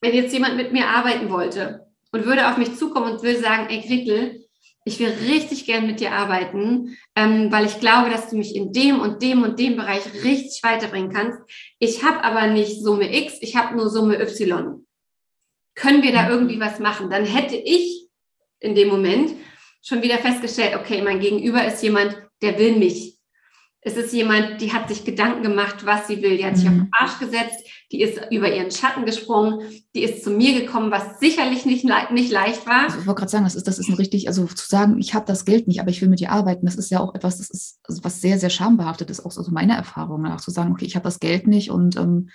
[0.00, 3.66] wenn jetzt jemand mit mir arbeiten wollte und würde auf mich zukommen und würde sagen,
[3.70, 4.47] ey Gretel,
[4.88, 8.72] ich will richtig gern mit dir arbeiten, ähm, weil ich glaube, dass du mich in
[8.72, 11.38] dem und dem und dem Bereich richtig weiterbringen kannst.
[11.78, 14.84] Ich habe aber nicht Summe X, ich habe nur Summe Y.
[15.74, 17.10] Können wir da irgendwie was machen?
[17.10, 18.08] Dann hätte ich
[18.60, 19.32] in dem Moment
[19.82, 23.18] schon wieder festgestellt, okay, mein Gegenüber ist jemand, der will mich.
[23.80, 26.36] Es ist jemand, die hat sich Gedanken gemacht, was sie will.
[26.36, 26.90] Die hat sich auf den mhm.
[26.92, 29.60] Arsch gesetzt, die ist über ihren Schatten gesprungen,
[29.94, 32.84] die ist zu mir gekommen, was sicherlich nicht, nicht leicht war.
[32.84, 35.14] Also ich wollte gerade sagen, das ist, das ist ein richtig, also zu sagen, ich
[35.14, 37.38] habe das Geld nicht, aber ich will mit dir arbeiten, das ist ja auch etwas,
[37.38, 40.72] das ist, also was sehr, sehr schambehaftet ist, auch so meine Erfahrung nach, zu sagen,
[40.72, 42.28] okay, ich habe das Geld nicht und ähm,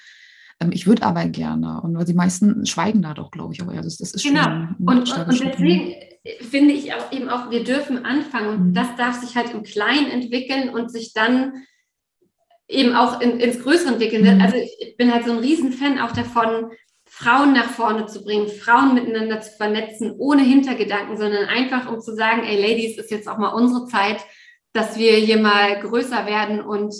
[0.59, 1.81] ähm ich würde aber gerne.
[1.81, 4.43] Und die meisten schweigen da doch, glaube ich, aber ja, das, das ist genau.
[4.43, 4.75] schon.
[4.79, 5.93] Und, und, und deswegen
[6.39, 8.73] finde ich auch eben auch, wir dürfen anfangen und mhm.
[8.73, 11.53] das darf sich halt im Kleinen entwickeln und sich dann
[12.67, 14.35] eben auch in, ins Größere entwickeln.
[14.35, 14.41] Mhm.
[14.41, 16.71] Also ich bin halt so ein Riesenfan auch davon,
[17.05, 22.15] Frauen nach vorne zu bringen, Frauen miteinander zu vernetzen, ohne Hintergedanken, sondern einfach um zu
[22.15, 24.25] sagen, ey Ladies, ist jetzt auch mal unsere Zeit,
[24.73, 26.95] dass wir hier mal größer werden und,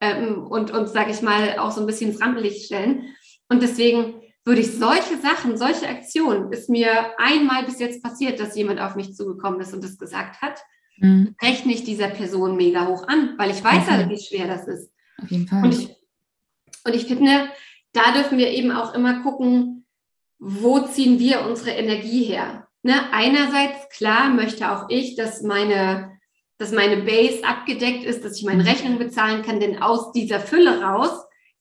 [0.00, 3.14] ähm, und uns, sage ich mal, auch so ein bisschen ins Rampenlicht stellen.
[3.50, 8.56] Und deswegen würde ich solche Sachen, solche Aktionen, ist mir einmal bis jetzt passiert, dass
[8.56, 10.58] jemand auf mich zugekommen ist und das gesagt hat,
[10.96, 11.36] mhm.
[11.42, 14.90] rechne ich dieser Person mega hoch an, weil ich weiß ja, wie schwer das ist.
[15.22, 15.64] Auf jeden Fall.
[15.64, 15.88] Und ich,
[16.84, 17.48] und ich finde,
[17.92, 19.86] da dürfen wir eben auch immer gucken,
[20.38, 22.68] wo ziehen wir unsere Energie her?
[22.82, 22.94] Ne?
[23.12, 26.18] Einerseits, klar, möchte auch ich, dass meine,
[26.58, 28.68] dass meine Base abgedeckt ist, dass ich meine mhm.
[28.68, 31.10] Rechnung bezahlen kann, denn aus dieser Fülle raus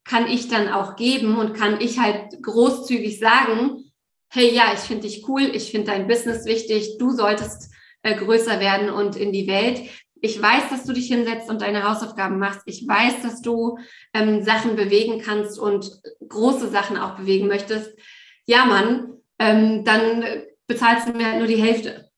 [0.03, 3.91] kann ich dann auch geben und kann ich halt großzügig sagen,
[4.29, 7.71] hey, ja, ich finde dich cool, ich finde dein Business wichtig, du solltest
[8.03, 9.81] äh, größer werden und in die Welt
[10.21, 12.61] ich weiß, dass du dich hinsetzt und deine Hausaufgaben machst.
[12.65, 13.77] Ich weiß, dass du
[14.13, 15.91] ähm, Sachen bewegen kannst und
[16.27, 17.97] große Sachen auch bewegen möchtest.
[18.45, 20.23] Ja, Mann, ähm, dann
[20.67, 22.09] bezahlst du mir halt nur die Hälfte.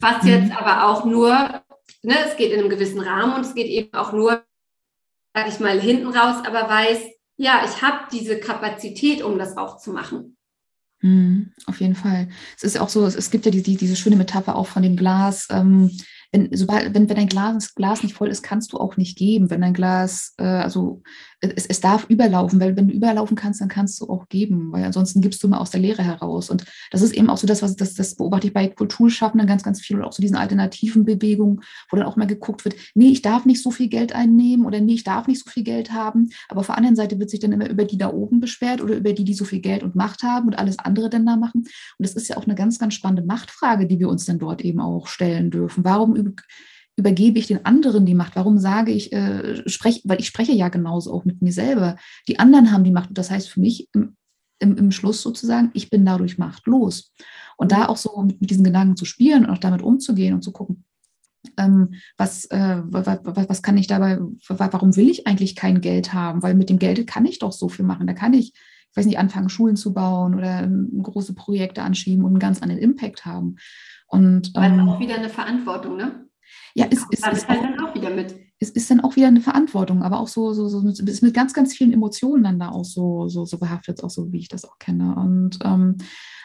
[0.00, 0.28] Was mhm.
[0.28, 1.30] jetzt aber auch nur,
[2.02, 4.42] ne, es geht in einem gewissen Rahmen und es geht eben auch nur,
[5.34, 7.00] sag ich mal, hinten raus, aber weiß,
[7.36, 10.36] ja, ich habe diese Kapazität, um das auch zu machen.
[11.00, 12.28] Mhm, auf jeden Fall.
[12.56, 14.96] Es ist auch so, es, gibt ja die, die, diese schöne Metapher auch von dem
[14.96, 15.48] Glas.
[15.50, 15.90] Ähm,
[16.32, 19.50] wenn, sobald, wenn, wenn dein Glas, Glas nicht voll ist, kannst du auch nicht geben.
[19.50, 21.02] Wenn dein Glas, äh, also
[21.42, 24.84] es, es darf überlaufen, weil wenn du überlaufen kannst, dann kannst du auch geben, weil
[24.84, 26.50] ansonsten gibst du immer aus der Leere heraus.
[26.50, 29.64] Und das ist eben auch so das, was das, das beobachte ich bei Kulturschaffenden ganz,
[29.64, 33.08] ganz viel und auch so diesen alternativen Bewegungen, wo dann auch mal geguckt wird, nee,
[33.08, 35.92] ich darf nicht so viel Geld einnehmen oder nee, ich darf nicht so viel Geld
[35.92, 36.30] haben.
[36.48, 38.94] Aber auf der anderen Seite wird sich dann immer über die da oben beschwert oder
[38.94, 41.62] über die, die so viel Geld und Macht haben und alles andere dann da machen.
[41.62, 44.62] Und das ist ja auch eine ganz, ganz spannende Machtfrage, die wir uns dann dort
[44.62, 45.84] eben auch stellen dürfen.
[45.84, 46.14] Warum
[46.96, 48.36] übergebe ich den anderen die Macht?
[48.36, 51.96] Warum sage ich, äh, spreche, weil ich spreche ja genauso auch mit mir selber.
[52.28, 53.10] Die anderen haben die Macht.
[53.10, 54.16] Und das heißt für mich im,
[54.58, 57.12] im, im Schluss sozusagen, ich bin dadurch machtlos.
[57.56, 60.42] Und da auch so mit, mit diesen Gedanken zu spielen und auch damit umzugehen und
[60.42, 60.84] zu gucken,
[61.56, 66.42] ähm, was, äh, was, was, kann ich dabei, warum will ich eigentlich kein Geld haben?
[66.42, 68.06] Weil mit dem Geld kann ich doch so viel machen.
[68.06, 72.24] Da kann ich, ich weiß nicht, anfangen, Schulen zu bauen oder ähm, große Projekte anschieben
[72.24, 73.56] und einen ganz anderen Impact haben.
[74.06, 76.26] Und, ähm, also auch wieder eine Verantwortung, ne?
[76.74, 78.34] Ja, es ist, ist, halt dann auch wieder mit.
[78.58, 81.34] Es ist dann auch wieder eine Verantwortung, aber auch so, so, so mit, ist mit
[81.34, 84.48] ganz, ganz vielen Emotionen dann da auch so, so, so behaftet, auch so wie ich
[84.48, 85.14] das auch kenne.
[85.16, 85.96] Und ähm,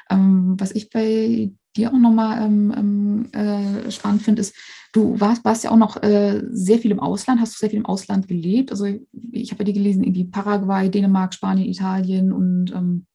[0.09, 4.55] ähm, was ich bei dir auch nochmal ähm, ähm, äh, spannend finde, ist,
[4.93, 7.79] du warst, warst ja auch noch äh, sehr viel im Ausland, hast du sehr viel
[7.79, 8.71] im Ausland gelebt.
[8.71, 13.05] Also ich, habe ja die gelesen, irgendwie Paraguay, Dänemark, Spanien, Italien und ähm,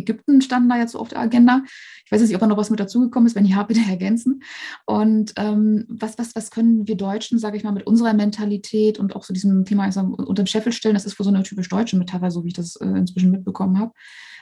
[0.00, 1.62] Ägypten standen da jetzt so auf der Agenda.
[2.04, 3.36] Ich weiß nicht, ob da noch was mit dazugekommen ist.
[3.36, 4.42] Wenn ja, bitte ergänzen.
[4.86, 9.14] Und ähm, was, was, was können wir Deutschen, sage ich mal, mit unserer Mentalität und
[9.14, 10.94] auch so diesem Thema also, unter den Scheffel stellen?
[10.94, 13.78] Das ist für so eine typisch deutsche Metapher, so wie ich das äh, inzwischen mitbekommen
[13.78, 13.92] habe.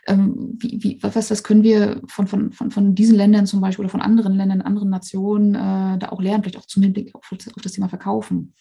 [0.06, 3.84] Ähm, wie, wie, was, was können wir von, von, von, von diesen Ländern zum Beispiel
[3.84, 7.30] oder von anderen Ländern, anderen Nationen äh, da auch lernen, vielleicht auch zum Hinblick auf,
[7.30, 8.54] auf das Thema Verkaufen?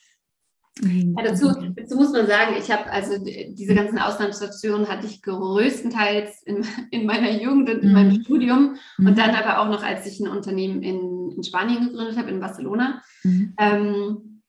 [0.81, 1.15] Mhm.
[1.17, 6.43] Ja, dazu, dazu, muss man sagen, ich habe also diese ganzen Auslandsstationen hatte ich größtenteils
[6.43, 7.93] in, in meiner Jugend und in mhm.
[7.93, 9.07] meinem Studium mhm.
[9.07, 12.39] und dann aber auch noch, als ich ein Unternehmen in, in Spanien gegründet habe, in
[12.39, 13.01] Barcelona.
[13.23, 13.53] Mhm.
[13.59, 14.41] Ähm,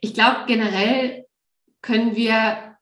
[0.00, 1.24] ich glaube, generell
[1.82, 2.76] können wir,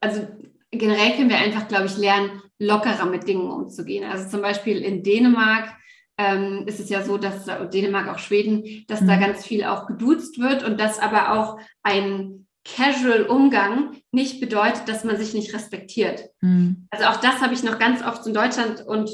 [0.00, 0.26] also
[0.70, 4.04] generell können wir einfach, glaube ich, lernen, lockerer mit Dingen umzugehen.
[4.10, 5.76] Also zum Beispiel in Dänemark
[6.18, 9.08] ähm, ist es ja so, dass Dänemark, auch Schweden, dass mhm.
[9.08, 15.04] da ganz viel auch geduzt wird und dass aber auch ein Casual-Umgang nicht bedeutet, dass
[15.04, 16.30] man sich nicht respektiert.
[16.40, 16.88] Mhm.
[16.90, 19.10] Also auch das habe ich noch ganz oft in Deutschland und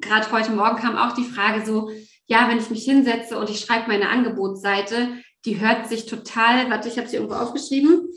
[0.00, 1.90] gerade heute Morgen kam auch die Frage so,
[2.26, 5.08] ja, wenn ich mich hinsetze und ich schreibe meine Angebotsseite,
[5.46, 8.08] die hört sich total, warte, ich habe sie irgendwo aufgeschrieben,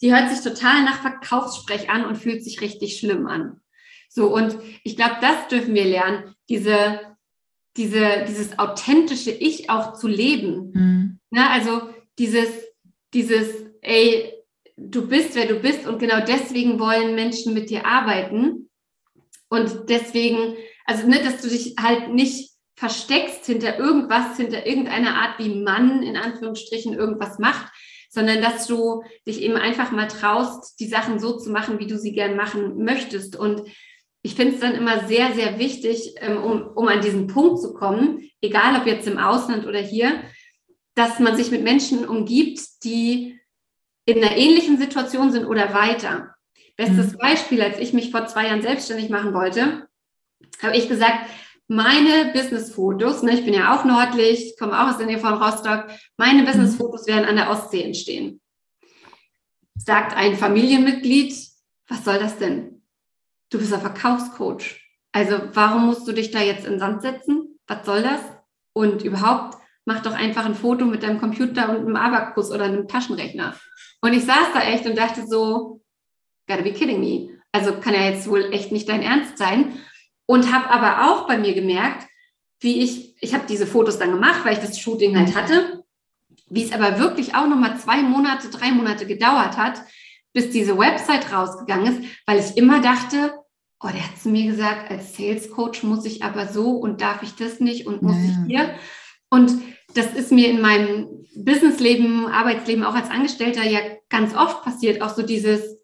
[0.00, 3.60] die hört sich total nach Verkaufssprech an und fühlt sich richtig schlimm an.
[4.08, 7.00] So, und ich glaube, das dürfen wir lernen, diese
[7.76, 10.72] diese, dieses authentische Ich auch zu leben.
[10.72, 11.18] Mhm.
[11.30, 11.82] Na, also
[12.18, 12.48] dieses,
[13.14, 13.48] dieses,
[13.82, 14.32] ey,
[14.76, 18.70] du bist, wer du bist und genau deswegen wollen Menschen mit dir arbeiten.
[19.48, 20.54] Und deswegen,
[20.84, 26.02] also ne, dass du dich halt nicht versteckst hinter irgendwas, hinter irgendeiner Art, wie Mann
[26.02, 27.72] in Anführungsstrichen irgendwas macht,
[28.08, 31.98] sondern dass du dich eben einfach mal traust, die Sachen so zu machen, wie du
[31.98, 33.36] sie gern machen möchtest.
[33.36, 33.62] Und
[34.22, 37.74] ich finde es dann immer sehr, sehr wichtig, ähm, um, um an diesen Punkt zu
[37.74, 40.22] kommen, egal ob jetzt im Ausland oder hier,
[40.94, 43.38] dass man sich mit Menschen umgibt, die
[44.04, 46.34] in einer ähnlichen Situation sind oder weiter.
[46.76, 47.18] Bestes mhm.
[47.18, 49.88] Beispiel, als ich mich vor zwei Jahren selbstständig machen wollte,
[50.62, 51.28] habe ich gesagt,
[51.68, 55.86] meine Businessfotos, ne, ich bin ja auch nördlich, komme auch aus der Nähe von Rostock,
[56.16, 56.46] meine mhm.
[56.46, 58.40] Businessfotos werden an der Ostsee entstehen.
[59.76, 61.34] Sagt ein Familienmitglied,
[61.88, 62.77] was soll das denn?
[63.50, 64.80] Du bist ein Verkaufscoach.
[65.12, 67.58] Also warum musst du dich da jetzt in Sand setzen?
[67.66, 68.20] Was soll das?
[68.72, 72.88] Und überhaupt, mach doch einfach ein Foto mit deinem Computer und einem Abakus oder einem
[72.88, 73.56] Taschenrechner.
[74.00, 75.80] Und ich saß da echt und dachte so,
[76.46, 77.40] gotta be kidding me.
[77.52, 79.80] Also kann ja jetzt wohl echt nicht dein Ernst sein.
[80.26, 82.06] Und habe aber auch bei mir gemerkt,
[82.60, 85.84] wie ich, ich habe diese Fotos dann gemacht, weil ich das Shooting halt hatte,
[86.50, 89.82] wie es aber wirklich auch nochmal zwei Monate, drei Monate gedauert hat,
[90.32, 93.34] bis diese Website rausgegangen ist, weil ich immer dachte,
[93.80, 97.22] oh, der hat zu mir gesagt, als Sales Coach muss ich aber so und darf
[97.22, 98.22] ich das nicht und muss ja.
[98.22, 98.70] ich hier.
[99.30, 99.52] Und
[99.94, 105.14] das ist mir in meinem Businessleben, Arbeitsleben, auch als Angestellter ja ganz oft passiert, auch
[105.14, 105.78] so dieses,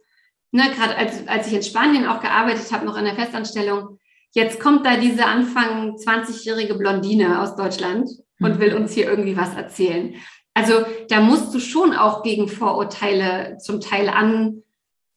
[0.50, 3.98] ne, gerade als, als ich in Spanien auch gearbeitet habe, noch in der Festanstellung,
[4.32, 8.08] jetzt kommt da diese Anfang 20-jährige Blondine aus Deutschland
[8.40, 8.60] und mhm.
[8.60, 10.14] will uns hier irgendwie was erzählen.
[10.54, 14.63] Also da musst du schon auch gegen Vorurteile zum Teil an,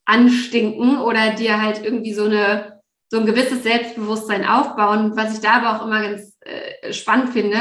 [0.07, 2.77] anstinken oder dir halt irgendwie so eine
[3.09, 5.13] so ein gewisses Selbstbewusstsein aufbauen.
[5.15, 7.57] Was ich da aber auch immer ganz äh, spannend finde,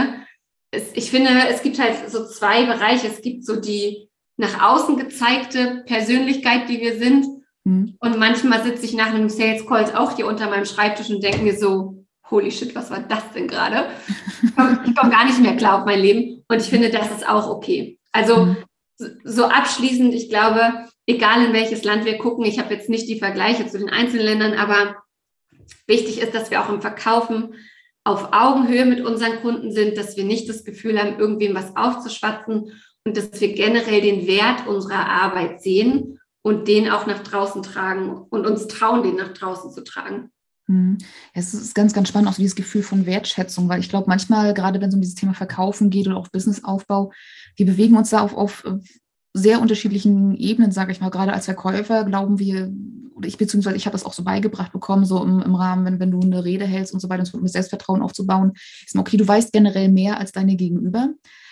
[0.72, 3.06] ist, ich finde, es gibt halt so zwei Bereiche.
[3.06, 7.26] Es gibt so die nach außen gezeigte Persönlichkeit, die wir sind.
[7.64, 7.96] Mhm.
[8.00, 11.42] Und manchmal sitze ich nach einem Sales Call auch hier unter meinem Schreibtisch und denke
[11.42, 13.86] mir so, holy shit, was war das denn gerade?
[14.42, 17.28] Ich komme komm gar nicht mehr klar auf mein Leben und ich finde, das ist
[17.28, 17.98] auch okay.
[18.10, 18.56] Also mhm.
[19.24, 23.18] so abschließend, ich glaube, egal in welches Land wir gucken, ich habe jetzt nicht die
[23.18, 24.96] Vergleiche zu den einzelnen Ländern, aber
[25.86, 27.54] wichtig ist, dass wir auch im Verkaufen
[28.04, 32.72] auf Augenhöhe mit unseren Kunden sind, dass wir nicht das Gefühl haben, irgendwem was aufzuschwatzen
[33.04, 38.10] und dass wir generell den Wert unserer Arbeit sehen und den auch nach draußen tragen
[38.10, 40.30] und uns trauen, den nach draußen zu tragen.
[40.68, 40.98] Hm.
[41.32, 44.54] Es ist ganz, ganz spannend, auch so dieses Gefühl von Wertschätzung, weil ich glaube, manchmal,
[44.54, 47.12] gerade wenn es um dieses Thema Verkaufen geht oder auch Businessaufbau,
[47.56, 48.64] wir bewegen uns da auf, auf
[49.36, 51.10] sehr unterschiedlichen Ebenen, sage ich mal.
[51.10, 52.72] Gerade als Verkäufer glauben wir,
[53.14, 56.00] oder ich beziehungsweise ich habe das auch so beigebracht bekommen, so im, im Rahmen, wenn,
[56.00, 58.52] wenn du eine Rede hältst und so weiter, um Selbstvertrauen aufzubauen,
[58.84, 61.10] ist mir, okay, du weißt generell mehr als deine Gegenüber.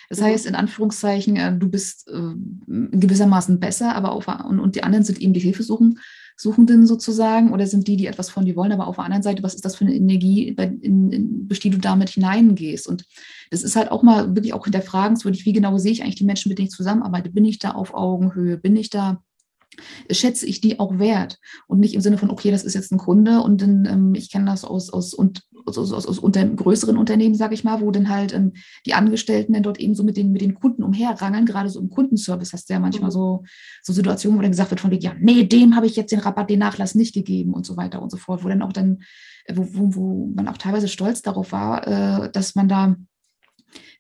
[0.09, 0.25] Das mhm.
[0.25, 2.35] heißt, in Anführungszeichen, äh, du bist äh,
[2.67, 5.99] gewissermaßen besser, aber auch, und, und die anderen sind eben die Hilfesuchen.
[6.37, 9.45] Suchenden sozusagen oder sind die, die etwas von dir wollen, aber auf der anderen Seite,
[9.45, 12.89] was ist das für eine Energie, in, in, durch die du damit hineingehst?
[12.89, 13.05] Und
[13.55, 16.49] das ist halt auch mal wirklich auch hinterfragenswürdig, wie genau sehe ich eigentlich die Menschen,
[16.49, 17.31] mit denen ich zusammenarbeite?
[17.31, 18.59] Bin ich da auf Augenhöhe?
[18.59, 19.23] Bin ich da
[20.11, 22.99] schätze ich die auch wert und nicht im Sinne von, okay, das ist jetzt ein
[22.99, 26.97] Kunde und dann, ähm, ich kenne das aus, aus, und, aus, aus, aus unter, größeren
[26.97, 28.53] Unternehmen, sage ich mal, wo dann halt ähm,
[28.87, 31.91] die Angestellten dann dort eben so mit den, mit den Kunden umherrangeln, gerade so im
[31.91, 33.15] Kundenservice hast du ja manchmal mhm.
[33.15, 33.45] so,
[33.83, 36.51] so Situationen, wo dann gesagt wird von ja, nee, dem habe ich jetzt den Rabatt,
[36.51, 39.03] den Nachlass nicht gegeben und so weiter und so fort, wo dann auch dann,
[39.53, 42.97] wo, wo, wo man auch teilweise stolz darauf war, äh, dass man da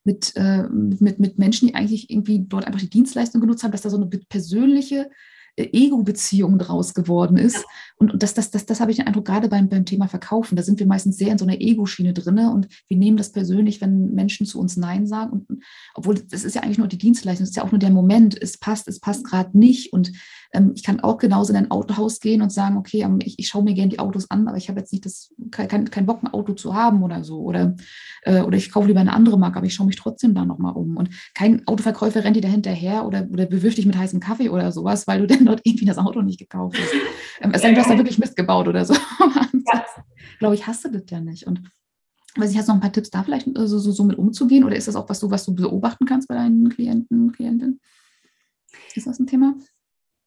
[0.04, 3.82] mit, äh, mit, mit Menschen, die eigentlich irgendwie dort einfach die Dienstleistung genutzt haben, dass
[3.82, 5.10] da so eine persönliche
[5.56, 7.56] äh, Ego-Beziehung draus geworden ist.
[7.56, 7.62] Ja.
[7.96, 10.62] Und, das, das, das, das habe ich den Eindruck, gerade beim, beim Thema Verkaufen, da
[10.62, 14.12] sind wir meistens sehr in so einer Ego-Schiene drin und wir nehmen das persönlich, wenn
[14.14, 15.30] Menschen zu uns Nein sagen.
[15.30, 15.62] Und,
[15.94, 18.40] obwohl das ist ja eigentlich nur die Dienstleistung, das ist ja auch nur der Moment,
[18.40, 19.92] es passt, es passt gerade nicht.
[19.92, 20.12] Und
[20.54, 23.48] ähm, ich kann auch genauso in ein Autohaus gehen und sagen, okay, ähm, ich, ich
[23.48, 26.22] schaue mir gerne die Autos an, aber ich habe jetzt nicht das, kein, kein Bock,
[26.22, 27.40] ein Auto zu haben oder so.
[27.40, 27.76] Oder,
[28.22, 30.74] äh, oder ich kaufe lieber eine andere Marke, aber ich schaue mich trotzdem da nochmal
[30.74, 30.96] um.
[30.96, 34.72] Und kein Autoverkäufer rennt dir da hinterher oder, oder bewirft dich mit heißem Kaffee oder
[34.72, 36.92] sowas, weil du denn dort irgendwie das Auto nicht gekauft hast.
[37.40, 38.94] Ähm, es sei denn, du hast da wirklich Mist gebaut oder so.
[39.72, 39.82] Ja.
[40.40, 41.46] Glaube ich, hast du das ja nicht.
[41.46, 41.62] Und
[42.36, 44.64] Weiß ich, hast du noch ein paar Tipps da vielleicht so, so, so mit umzugehen
[44.64, 47.80] oder ist das auch was du, was du beobachten kannst bei deinen Klienten, Klientinnen?
[48.94, 49.54] Ist das ein Thema?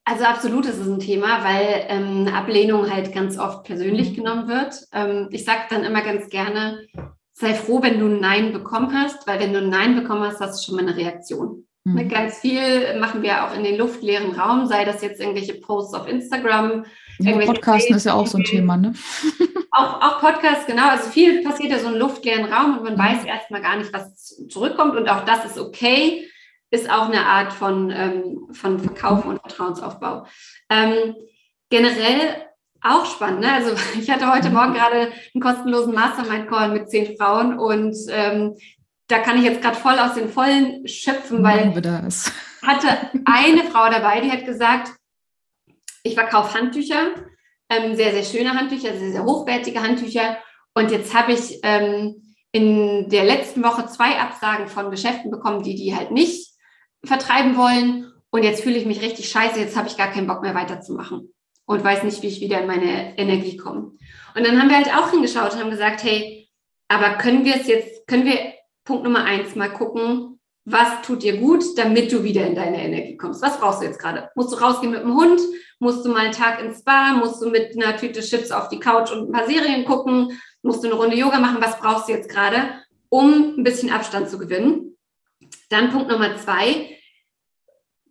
[0.09, 4.73] Also absolut ist es ein Thema, weil ähm, Ablehnung halt ganz oft persönlich genommen wird.
[4.93, 6.87] Ähm, ich sage dann immer ganz gerne,
[7.33, 10.39] sei froh, wenn du ein Nein bekommen hast, weil wenn du ein Nein bekommen hast,
[10.39, 11.67] hast du schon mal eine Reaktion.
[11.83, 11.95] Mhm.
[11.95, 15.95] Ne, ganz viel machen wir auch in den luftleeren Raum, sei das jetzt irgendwelche Posts
[15.95, 16.85] auf Instagram.
[17.19, 18.93] Ja, Podcasten ist ja auch so ein Thema, ne?
[19.71, 20.87] auch, auch Podcast, genau.
[20.87, 22.99] Also viel passiert ja so im luftleeren Raum und man mhm.
[22.99, 26.29] weiß erstmal gar nicht, was zurückkommt und auch das ist okay
[26.69, 30.25] ist auch eine Art von, ähm, von Verkaufen und Vertrauensaufbau.
[30.69, 31.15] Ähm,
[31.69, 32.47] generell
[32.81, 33.41] auch spannend.
[33.41, 33.53] Ne?
[33.53, 38.55] Also ich hatte heute Morgen gerade einen kostenlosen Mastermind-Call mit zehn Frauen und ähm,
[39.07, 42.31] da kann ich jetzt gerade voll aus den Vollen schöpfen, weil ich
[42.67, 42.87] hatte
[43.25, 44.91] eine Frau dabei, die hat gesagt,
[46.03, 47.13] ich verkaufe Handtücher,
[47.69, 50.37] ähm, sehr, sehr schöne Handtücher, sehr, sehr hochwertige Handtücher.
[50.73, 55.75] Und jetzt habe ich ähm, in der letzten Woche zwei Absagen von Geschäften bekommen, die
[55.75, 56.56] die halt nicht
[57.03, 58.11] vertreiben wollen.
[58.29, 61.33] Und jetzt fühle ich mich richtig scheiße, jetzt habe ich gar keinen Bock mehr weiterzumachen
[61.65, 63.91] und weiß nicht, wie ich wieder in meine Energie komme.
[64.35, 66.49] Und dann haben wir halt auch hingeschaut und haben gesagt, hey,
[66.87, 68.53] aber können wir es jetzt, können wir
[68.85, 73.15] Punkt Nummer eins mal gucken, was tut dir gut, damit du wieder in deine Energie
[73.15, 73.41] kommst?
[73.41, 74.29] Was brauchst du jetzt gerade?
[74.35, 75.39] Musst du rausgehen mit dem Hund?
[75.79, 77.13] Musst du mal einen Tag ins Spa?
[77.13, 80.37] Musst du mit einer Tüte Chips auf die Couch und ein paar Serien gucken?
[80.63, 81.61] Musst du eine Runde Yoga machen?
[81.61, 82.57] Was brauchst du jetzt gerade,
[83.07, 84.96] um ein bisschen Abstand zu gewinnen?
[85.69, 86.97] Dann Punkt Nummer zwei,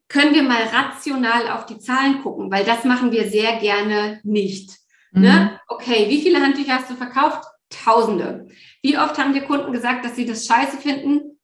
[0.08, 4.78] können wir mal rational auf die Zahlen gucken, weil das machen wir sehr gerne nicht.
[5.12, 5.22] Mhm.
[5.22, 5.60] Ne?
[5.68, 7.44] Okay, wie viele Handtücher hast du verkauft?
[7.70, 8.46] Tausende.
[8.82, 11.40] Wie oft haben dir Kunden gesagt, dass sie das scheiße finden?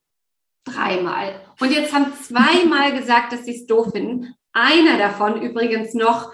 [0.63, 1.41] Dreimal.
[1.59, 4.33] Und jetzt haben zweimal gesagt, dass sie es doof finden.
[4.53, 6.31] Einer davon übrigens noch,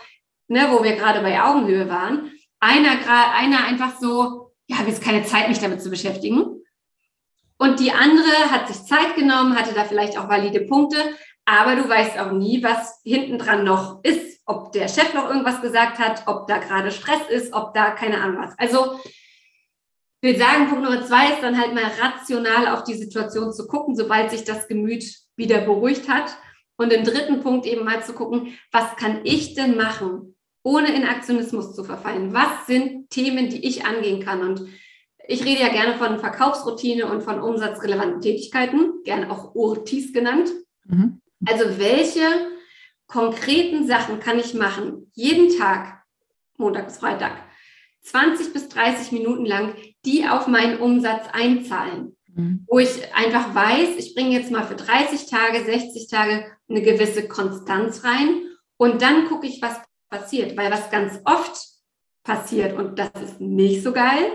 [0.47, 2.31] ne, wo wir gerade bei Augenhöhe waren.
[2.59, 2.91] Einer,
[3.35, 6.58] einer einfach so, ja, habe jetzt keine Zeit, mich damit zu beschäftigen.
[7.61, 10.97] Und die andere hat sich Zeit genommen, hatte da vielleicht auch valide Punkte,
[11.45, 15.61] aber du weißt auch nie, was hinten dran noch ist, ob der Chef noch irgendwas
[15.61, 18.57] gesagt hat, ob da gerade Stress ist, ob da keine Ahnung was.
[18.57, 18.99] Also
[20.21, 23.67] ich will sagen, Punkt Nummer zwei ist dann halt mal rational auf die Situation zu
[23.67, 25.05] gucken, sobald sich das Gemüt
[25.35, 26.35] wieder beruhigt hat.
[26.77, 31.05] Und im dritten Punkt eben mal zu gucken, was kann ich denn machen, ohne in
[31.05, 32.33] Aktionismus zu verfallen?
[32.33, 34.41] Was sind Themen, die ich angehen kann?
[34.41, 34.69] Und
[35.29, 40.49] ich rede ja gerne von Verkaufsroutine und von umsatzrelevanten Tätigkeiten, gerne auch ORTIs genannt.
[40.85, 41.21] Mhm.
[41.45, 42.23] Also welche
[43.05, 46.01] konkreten Sachen kann ich machen, jeden Tag,
[46.57, 47.33] Montag bis Freitag,
[48.01, 52.17] 20 bis 30 Minuten lang, die auf meinen Umsatz einzahlen.
[52.33, 52.65] Mhm.
[52.67, 57.27] Wo ich einfach weiß, ich bringe jetzt mal für 30 Tage, 60 Tage eine gewisse
[57.27, 60.57] Konstanz rein und dann gucke ich, was passiert.
[60.57, 61.55] Weil was ganz oft
[62.23, 64.31] passiert, und das ist nicht so geil,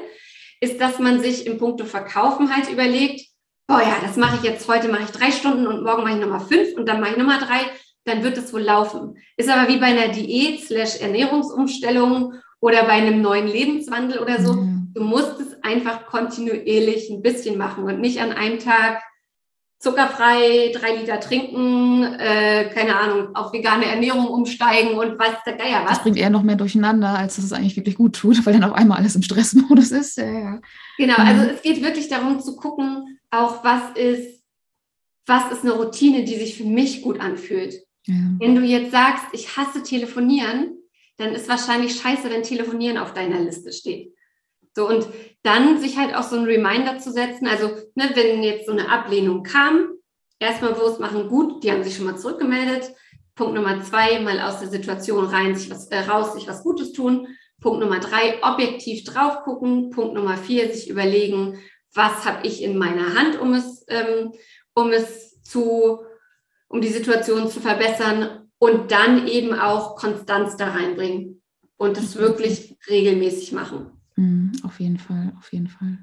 [0.64, 3.28] ist, dass man sich im Punkto Verkaufen halt überlegt,
[3.66, 6.20] boah ja, das mache ich jetzt, heute mache ich drei Stunden und morgen mache ich
[6.20, 7.60] nochmal fünf und dann mache ich nochmal drei,
[8.04, 9.16] dann wird es wohl laufen.
[9.36, 14.54] Ist aber wie bei einer Diät slash Ernährungsumstellung oder bei einem neuen Lebenswandel oder so.
[14.54, 14.90] Mhm.
[14.94, 19.02] Du musst es einfach kontinuierlich ein bisschen machen und nicht an einem Tag
[19.84, 25.82] zuckerfrei, drei Liter trinken, äh, keine Ahnung, auf vegane Ernährung umsteigen und was der Geier
[25.84, 25.90] was.
[25.90, 28.64] Das bringt eher noch mehr durcheinander, als dass es eigentlich wirklich gut tut, weil dann
[28.64, 30.16] auf einmal alles im Stressmodus ist.
[30.16, 30.60] Ja, ja.
[30.96, 31.50] Genau, also mhm.
[31.54, 34.42] es geht wirklich darum zu gucken, auch was ist,
[35.26, 37.74] was ist eine Routine, die sich für mich gut anfühlt.
[38.06, 38.14] Ja.
[38.38, 40.78] Wenn du jetzt sagst, ich hasse telefonieren,
[41.18, 44.12] dann ist wahrscheinlich scheiße, wenn telefonieren auf deiner Liste steht.
[44.76, 45.06] So, und
[45.42, 47.46] dann sich halt auch so ein Reminder zu setzen.
[47.46, 49.90] Also, ne, wenn jetzt so eine Ablehnung kam,
[50.40, 52.90] erstmal bewusst machen, gut, die haben sich schon mal zurückgemeldet.
[53.36, 56.92] Punkt Nummer zwei, mal aus der Situation rein, sich was, äh, raus, sich was Gutes
[56.92, 57.28] tun.
[57.60, 59.90] Punkt Nummer drei, objektiv drauf gucken.
[59.90, 61.58] Punkt Nummer vier, sich überlegen,
[61.94, 64.32] was habe ich in meiner Hand, um es, ähm,
[64.74, 66.00] um es zu,
[66.68, 71.42] um die Situation zu verbessern und dann eben auch Konstanz da reinbringen
[71.76, 73.93] und das wirklich regelmäßig machen.
[74.16, 75.98] Mhm, auf jeden Fall, auf jeden Fall.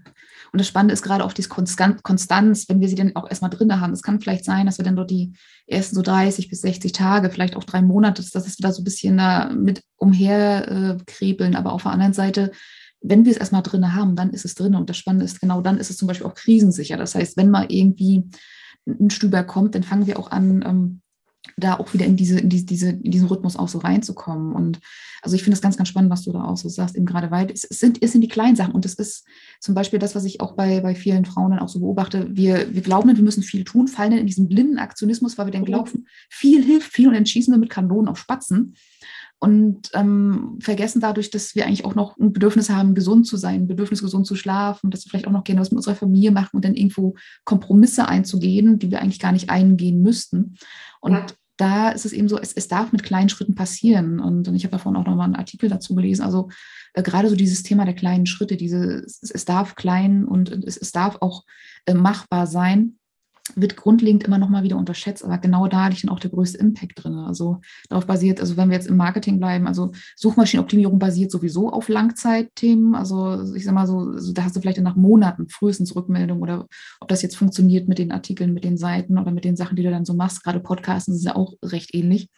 [0.52, 3.80] Und das Spannende ist gerade auch diese Konstanz, wenn wir sie dann auch erstmal drin
[3.80, 3.94] haben.
[3.94, 5.34] Es kann vielleicht sein, dass wir dann dort die
[5.66, 8.84] ersten so 30 bis 60 Tage, vielleicht auch drei Monate, dass es wieder so ein
[8.84, 11.54] bisschen da mit umherkrebeln.
[11.54, 12.52] Äh, Aber auf der anderen Seite,
[13.00, 14.76] wenn wir es erstmal drin haben, dann ist es drin.
[14.76, 16.98] Und das Spannende ist, genau dann ist es zum Beispiel auch krisensicher.
[16.98, 18.30] Das heißt, wenn mal irgendwie
[18.86, 21.01] ein Stüber kommt, dann fangen wir auch an, ähm,
[21.58, 24.54] da auch wieder in diese, in diese, diese, in diesen Rhythmus auch so reinzukommen.
[24.54, 24.80] Und
[25.22, 27.32] also ich finde es ganz, ganz spannend, was du da auch so sagst, eben gerade
[27.32, 28.74] weil es, sind, es sind die kleinen Sachen.
[28.74, 29.26] Und das ist
[29.60, 32.28] zum Beispiel das, was ich auch bei, bei vielen Frauen dann auch so beobachte.
[32.32, 35.54] Wir, wir glauben, wir müssen viel tun, fallen dann in diesen blinden Aktionismus, weil wir
[35.54, 38.76] dann glauben, viel hilft viel und dann schießen wir mit Kanonen auf Spatzen
[39.44, 43.62] und ähm, vergessen dadurch, dass wir eigentlich auch noch ein Bedürfnis haben, gesund zu sein,
[43.62, 46.30] ein Bedürfnis, gesund zu schlafen, dass wir vielleicht auch noch gerne was mit unserer Familie
[46.30, 50.58] machen und dann irgendwo Kompromisse einzugehen, die wir eigentlich gar nicht eingehen müssten.
[51.00, 51.26] Und ja.
[51.58, 54.20] da ist es eben so, es, es darf mit kleinen Schritten passieren.
[54.20, 56.22] Und, und ich habe davon auch nochmal einen Artikel dazu gelesen.
[56.22, 56.50] Also
[56.94, 60.78] äh, gerade so dieses Thema der kleinen Schritte, diese, es, es darf klein und es,
[60.78, 61.46] es darf auch
[61.88, 63.00] äh, machbar sein
[63.56, 66.58] wird grundlegend immer noch mal wieder unterschätzt, aber genau da liegt dann auch der größte
[66.58, 67.16] Impact drin.
[67.16, 71.90] Also darauf basiert, also wenn wir jetzt im Marketing bleiben, also Suchmaschinenoptimierung basiert sowieso auf
[71.90, 72.96] Langzeitthemen.
[72.96, 76.68] Also ich sag mal so, also da hast du vielleicht nach Monaten frühestens Rückmeldung oder
[77.00, 79.84] ob das jetzt funktioniert mit den Artikeln, mit den Seiten oder mit den Sachen, die
[79.84, 80.44] du dann so machst.
[80.44, 82.30] Gerade Podcasten ist ja auch recht ähnlich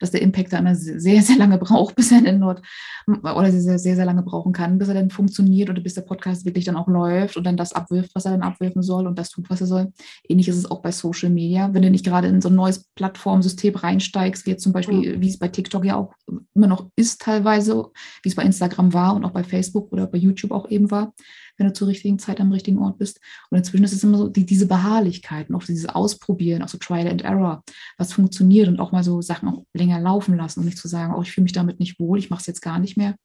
[0.00, 2.62] dass der Impact da immer sehr, sehr lange braucht, bis er denn dort
[3.06, 6.44] oder sehr, sehr, sehr lange brauchen kann, bis er dann funktioniert oder bis der Podcast
[6.44, 9.30] wirklich dann auch läuft und dann das abwirft, was er dann abwirfen soll und das
[9.30, 9.92] tut, was er soll.
[10.28, 11.72] Ähnlich ist es auch bei Social Media.
[11.72, 15.20] Wenn du nicht gerade in so ein neues Plattformsystem reinsteigst, wie jetzt zum Beispiel, mhm.
[15.20, 16.14] wie es bei TikTok ja auch
[16.54, 17.90] immer noch ist teilweise,
[18.22, 21.14] wie es bei Instagram war und auch bei Facebook oder bei YouTube auch eben war,
[21.58, 23.20] wenn du zur richtigen Zeit am richtigen Ort bist.
[23.50, 26.78] Und inzwischen ist es immer so, die, diese Beharrlichkeit und auch dieses Ausprobieren, auch so
[26.78, 27.62] Trial and Error,
[27.98, 31.14] was funktioniert und auch mal so Sachen auch länger laufen lassen und nicht zu sagen,
[31.14, 33.16] oh, ich fühle mich damit nicht wohl, ich mache es jetzt gar nicht mehr.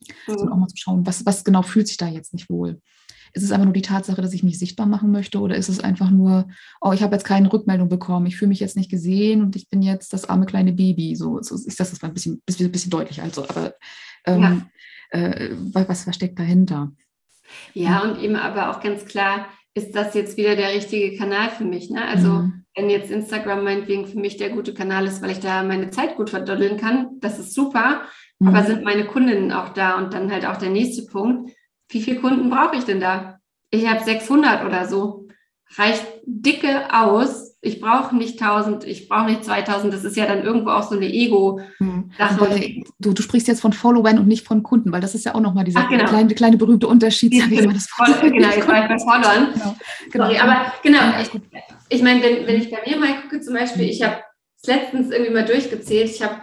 [0.00, 0.12] Mhm.
[0.26, 2.80] Sondern auch mal zu schauen, was, was genau fühlt sich da jetzt nicht wohl.
[3.32, 5.80] Ist es einfach nur die Tatsache, dass ich mich sichtbar machen möchte oder ist es
[5.80, 6.48] einfach nur,
[6.80, 9.68] oh, ich habe jetzt keine Rückmeldung bekommen, ich fühle mich jetzt nicht gesehen und ich
[9.68, 11.14] bin jetzt das arme kleine Baby.
[11.16, 13.74] So, so ist das, das war ein bisschen, bisschen, bisschen deutlich, also, aber
[14.24, 14.42] ähm,
[15.12, 15.18] ja.
[15.18, 16.92] äh, was, was steckt dahinter?
[17.74, 21.64] Ja, und eben aber auch ganz klar, ist das jetzt wieder der richtige Kanal für
[21.64, 21.90] mich?
[21.90, 22.02] Ne?
[22.02, 22.64] Also mhm.
[22.74, 26.16] wenn jetzt Instagram meinetwegen für mich der gute Kanal ist, weil ich da meine Zeit
[26.16, 28.02] gut verdoddeln kann, das ist super.
[28.38, 28.48] Mhm.
[28.48, 29.98] Aber sind meine Kundinnen auch da?
[29.98, 31.50] Und dann halt auch der nächste Punkt,
[31.90, 33.38] wie viele Kunden brauche ich denn da?
[33.70, 35.28] Ich habe 600 oder so.
[35.76, 40.42] Reicht dicke aus, ich brauche nicht 1000, ich brauche nicht 2000, das ist ja dann
[40.42, 42.54] irgendwo auch so eine Ego-Sache.
[42.54, 42.84] Hm.
[42.98, 45.40] Du, du, sprichst jetzt von Followern und nicht von Kunden, weil das ist ja auch
[45.40, 46.04] nochmal dieser Ach, genau.
[46.04, 47.34] kleine, kleine berühmte Unterschied.
[47.34, 47.88] Ich genau, das
[48.20, 49.52] genau, jetzt war ich bei Followern.
[49.52, 49.76] Genau,
[50.10, 50.24] genau.
[50.26, 51.30] Sorry, aber genau, ich,
[51.88, 54.18] ich meine, wenn, wenn ich bei mir mal gucke zum Beispiel, ich habe
[54.60, 56.36] es letztens irgendwie mal durchgezählt, ich habe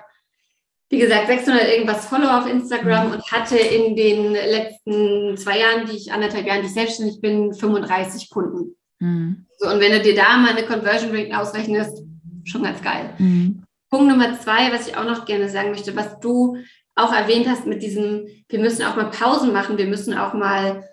[0.90, 3.14] wie gesagt, 600 irgendwas Follower auf Instagram mhm.
[3.14, 7.52] und hatte in den letzten zwei Jahren, die ich anderthalb Jahren, die ich selbstständig bin,
[7.52, 8.76] 35 Kunden.
[9.04, 9.46] Mhm.
[9.60, 12.04] So, und wenn du dir da mal eine Conversion Rate ausrechnest,
[12.46, 13.14] schon ganz geil.
[13.18, 13.64] Mhm.
[13.90, 16.58] Punkt Nummer zwei, was ich auch noch gerne sagen möchte, was du
[16.96, 20.88] auch erwähnt hast mit diesem, wir müssen auch mal Pausen machen, wir müssen auch mal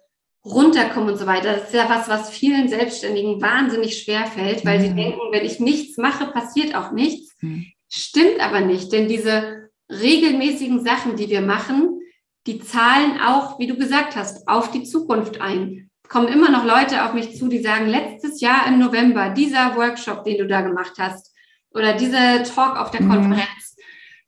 [0.44, 1.52] runterkommen und so weiter.
[1.52, 4.82] Das ist ja was, was vielen Selbstständigen wahnsinnig schwer fällt, weil mhm.
[4.82, 7.36] sie denken, wenn ich nichts mache, passiert auch nichts.
[7.40, 7.66] Mhm.
[7.88, 12.00] Stimmt aber nicht, denn diese regelmäßigen Sachen, die wir machen,
[12.46, 15.89] die zahlen auch, wie du gesagt hast, auf die Zukunft ein.
[16.10, 20.24] Kommen immer noch Leute auf mich zu, die sagen, letztes Jahr im November, dieser Workshop,
[20.24, 21.34] den du da gemacht hast,
[21.72, 23.10] oder dieser Talk auf der mhm.
[23.10, 23.76] Konferenz,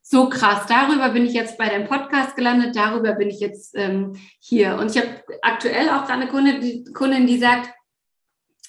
[0.00, 4.16] so krass, darüber bin ich jetzt bei deinem Podcast gelandet, darüber bin ich jetzt ähm,
[4.38, 4.78] hier.
[4.78, 7.68] Und ich habe aktuell auch gerade eine Kundin die, Kundin, die sagt,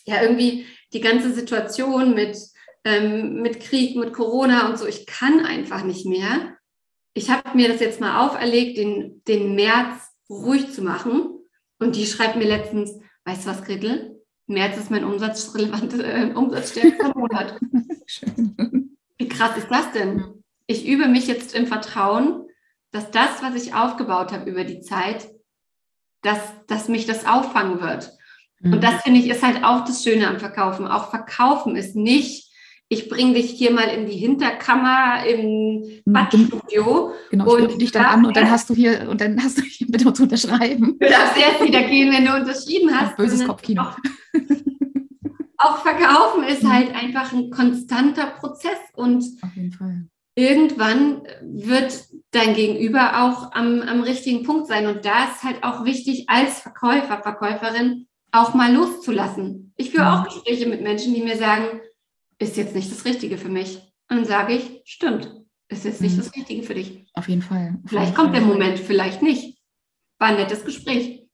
[0.05, 2.37] ja, irgendwie die ganze Situation mit,
[2.83, 6.57] ähm, mit Krieg, mit Corona und so, ich kann einfach nicht mehr
[7.13, 11.29] ich habe mir das jetzt mal auferlegt, den, den März ruhig zu machen.
[11.79, 14.21] Und die schreibt mir letztens, weißt du was, Gretel?
[14.47, 17.59] März ist mein umsatzrelevante äh, umsatzstärkster Monat.
[19.17, 20.43] Wie krass ist das denn?
[20.67, 22.47] Ich übe mich jetzt im Vertrauen,
[22.91, 25.29] dass das, was ich aufgebaut habe über die Zeit,
[26.21, 28.11] dass, dass mich das auffangen wird.
[28.59, 28.73] Mhm.
[28.73, 30.87] Und das finde ich ist halt auch das Schöne am Verkaufen.
[30.87, 32.42] Auch Verkaufen ist nicht
[32.93, 37.11] ich bringe dich hier mal in die Hinterkammer im hm, Badstudio.
[37.31, 39.63] Genau, ich und dich dann an und dann hast du hier und dann hast du
[39.63, 40.97] hier bitte zu unterschreiben.
[40.99, 43.17] Du darfst erst wieder gehen, wenn du unterschrieben hast.
[43.17, 43.81] Böses Kopfkino.
[43.81, 43.97] Auch,
[45.57, 50.05] auch Verkaufen ist halt einfach ein konstanter Prozess und Auf jeden Fall.
[50.35, 54.87] irgendwann wird dein Gegenüber auch am, am richtigen Punkt sein.
[54.87, 59.73] Und da ist halt auch wichtig, als Verkäufer, Verkäuferin auch mal loszulassen.
[59.77, 61.81] Ich führe auch Gespräche mit Menschen, die mir sagen,
[62.43, 63.77] ist jetzt nicht das Richtige für mich.
[64.09, 65.31] Und dann sage ich, stimmt,
[65.69, 66.19] ist jetzt nicht mhm.
[66.19, 67.05] das Richtige für dich.
[67.13, 67.79] Auf jeden Fall.
[67.83, 68.39] Auf vielleicht jeden kommt Fall.
[68.39, 69.57] der Moment, vielleicht nicht.
[70.19, 71.27] War ein nettes Gespräch.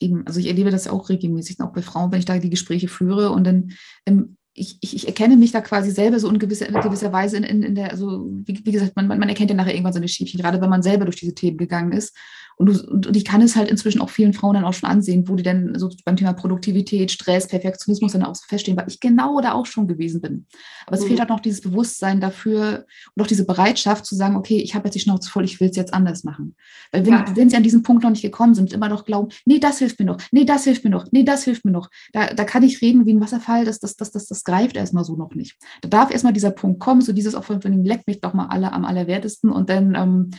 [0.00, 2.88] Eben, also ich erlebe das auch regelmäßig, auch bei Frauen, wenn ich da die Gespräche
[2.88, 3.72] führe und dann
[4.06, 7.36] ähm, ich, ich, ich, erkenne mich da quasi selber so in gewisser, in gewisser Weise
[7.36, 9.98] in, in, in der, also wie, wie gesagt, man, man, erkennt ja nachher irgendwann so
[9.98, 12.16] eine Schiebchen, gerade wenn man selber durch diese Themen gegangen ist.
[12.56, 15.28] Und, du, und, ich kann es halt inzwischen auch vielen Frauen dann auch schon ansehen,
[15.28, 19.00] wo die dann so beim Thema Produktivität, Stress, Perfektionismus dann auch so feststehen, weil ich
[19.00, 20.46] genau da auch schon gewesen bin.
[20.86, 21.08] Aber es mhm.
[21.08, 24.86] fehlt halt noch dieses Bewusstsein dafür und auch diese Bereitschaft zu sagen, okay, ich habe
[24.86, 26.54] jetzt die Schnauze voll, ich will es jetzt anders machen.
[26.92, 27.24] Weil wenn, ja.
[27.34, 29.98] wenn sie an diesem Punkt noch nicht gekommen sind, immer noch glauben, nee, das hilft
[29.98, 31.90] mir noch, nee, das hilft mir noch, nee, das hilft mir noch.
[32.12, 35.04] Da, da kann ich reden wie ein Wasserfall, das, das, das, das, das greift erstmal
[35.04, 35.56] so noch nicht.
[35.82, 38.34] Da darf erstmal dieser Punkt kommen, so dieses auch von, von dem leckt mich doch
[38.34, 40.30] mal alle am allerwertesten und dann ähm,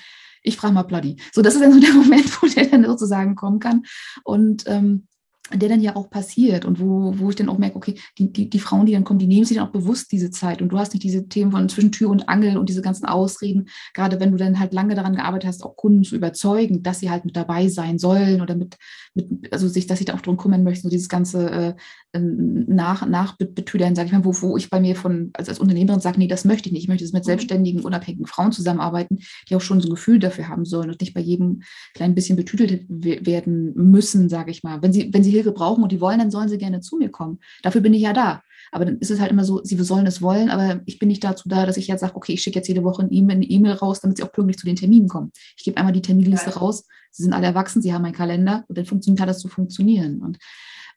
[0.45, 1.17] ich frage mal Ploddy.
[1.33, 3.83] So, das ist dann so der Moment, wo der dann sozusagen kommen kann.
[4.23, 5.07] Und ähm,
[5.53, 8.49] der dann ja auch passiert und wo, wo ich dann auch merke, okay, die, die,
[8.49, 10.79] die Frauen, die dann kommen, die nehmen sich dann auch bewusst diese Zeit und du
[10.79, 14.31] hast nicht diese Themen von zwischen Tür und Angel und diese ganzen Ausreden, gerade wenn
[14.31, 17.35] du dann halt lange daran gearbeitet hast, auch Kunden zu überzeugen, dass sie halt mit
[17.35, 18.77] dabei sein sollen oder mit,
[19.13, 21.75] mit also sich, dass sie da auch drum kümmern möchten, so dieses ganze
[22.15, 25.59] äh, ähm, nach, nachbetüdern, sage ich mal, wo, wo ich bei mir von, also als
[25.59, 27.27] Unternehmerin sage, nee, das möchte ich nicht, ich möchte jetzt mit mhm.
[27.27, 31.13] selbstständigen, unabhängigen Frauen zusammenarbeiten, die auch schon so ein Gefühl dafür haben sollen und nicht
[31.13, 31.61] bei jedem
[31.93, 34.81] kleinen bisschen betüdelt werden müssen, sage ich mal.
[34.81, 37.09] Wenn sie, wenn sie Hilfe brauchen und die wollen, dann sollen sie gerne zu mir
[37.09, 37.39] kommen.
[37.63, 38.41] Dafür bin ich ja da.
[38.71, 41.23] Aber dann ist es halt immer so, sie sollen es wollen, aber ich bin nicht
[41.23, 43.11] dazu da, dass ich jetzt sage, okay, ich schicke jetzt jede Woche eine
[43.45, 45.31] E-Mail raus, damit sie auch pünktlich zu den Terminen kommen.
[45.55, 46.57] Ich gebe einmal die Terminliste ja.
[46.57, 49.47] raus, sie sind alle erwachsen, sie haben einen Kalender und dann funktioniert hat das zu
[49.47, 50.21] funktionieren.
[50.21, 50.39] Und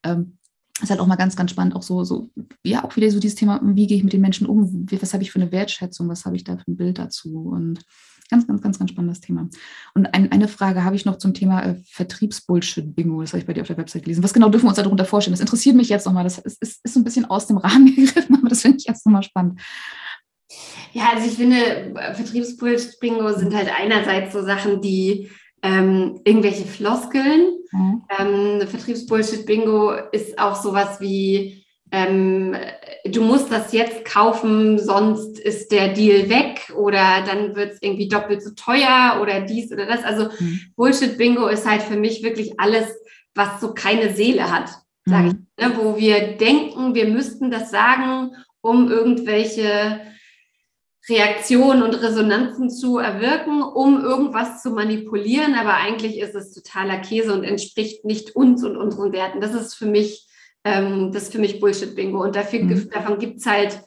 [0.03, 0.38] ähm,
[0.83, 2.31] ist halt auch mal ganz, ganz spannend, auch so, so,
[2.65, 5.23] ja, auch wieder so dieses Thema, wie gehe ich mit den Menschen um, was habe
[5.23, 7.81] ich für eine Wertschätzung, was habe ich da für ein Bild dazu und
[8.31, 9.49] Ganz, ganz, ganz, ganz spannendes Thema.
[9.95, 13.23] Und ein, eine Frage habe ich noch zum Thema äh, Vertriebsbullshit-Bingo.
[13.23, 14.23] Das habe ich bei dir auf der Website gelesen.
[14.23, 15.33] Was genau dürfen wir uns darunter vorstellen?
[15.33, 16.25] Das interessiert mich jetzt nochmal.
[16.25, 19.07] Das ist, ist, ist ein bisschen aus dem Rahmen gegriffen, aber das finde ich jetzt
[19.07, 19.61] nochmal spannend.
[20.93, 25.31] Ja, also ich finde, Vertriebsbullshit-Bingo sind halt einerseits so Sachen, die
[25.63, 27.59] ähm, irgendwelche Floskeln.
[27.73, 28.03] Mhm.
[28.19, 32.55] Ähm, Vertriebsbullshit-Bingo ist auch sowas wie ähm,
[33.07, 38.09] du musst das jetzt kaufen, sonst ist der Deal weg oder dann wird es irgendwie
[38.09, 40.05] doppelt so teuer oder dies oder das.
[40.05, 40.61] Also mhm.
[40.77, 42.87] Bullshit-Bingo ist halt für mich wirklich alles,
[43.35, 44.71] was so keine Seele hat,
[45.07, 45.47] sage mhm.
[45.57, 45.65] ich.
[45.65, 45.73] Ne?
[45.77, 50.01] Wo wir denken, wir müssten das sagen, um irgendwelche
[51.09, 55.55] Reaktionen und Resonanzen zu erwirken, um irgendwas zu manipulieren.
[55.55, 59.41] Aber eigentlich ist es totaler Käse und entspricht nicht uns und unseren Werten.
[59.41, 60.29] Das ist für mich
[60.65, 62.23] ähm, das ist für mich Bullshit-Bingo.
[62.23, 62.91] Und dafür, mhm.
[62.91, 63.81] davon gibt es halt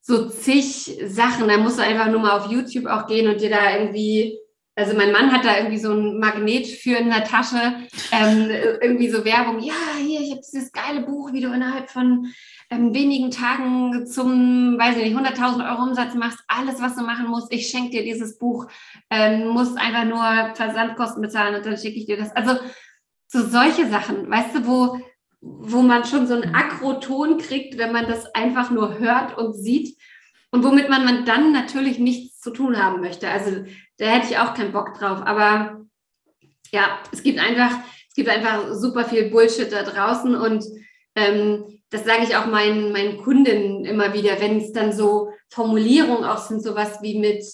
[0.00, 1.48] so zig Sachen.
[1.48, 4.38] Da musst du einfach nur mal auf YouTube auch gehen und dir da irgendwie,
[4.76, 7.74] also mein Mann hat da irgendwie so ein Magnet für in der Tasche,
[8.10, 8.50] ähm,
[8.80, 12.32] irgendwie so Werbung, ja, hier, ich habe dieses geile Buch, wie du innerhalb von
[12.70, 17.28] ähm, wenigen Tagen zum, weiß ich nicht, 100.000 Euro Umsatz machst, alles, was du machen
[17.28, 18.66] musst, ich schenke dir dieses Buch,
[19.10, 22.34] ähm, musst einfach nur Versandkosten bezahlen und dann schicke ich dir das.
[22.34, 22.56] Also
[23.28, 24.98] so solche Sachen, weißt du, wo
[25.46, 29.98] wo man schon so einen Akroton kriegt, wenn man das einfach nur hört und sieht
[30.54, 33.28] und womit man, man dann natürlich nichts zu tun haben möchte.
[33.28, 33.64] Also
[33.98, 35.20] da hätte ich auch keinen Bock drauf.
[35.24, 35.84] Aber
[36.70, 37.72] ja, es gibt einfach,
[38.08, 40.64] es gibt einfach super viel Bullshit da draußen und
[41.16, 46.22] ähm, das sage ich auch meinen, meinen Kundinnen immer wieder, wenn es dann so Formulierungen
[46.22, 47.44] auch sind, sowas wie mit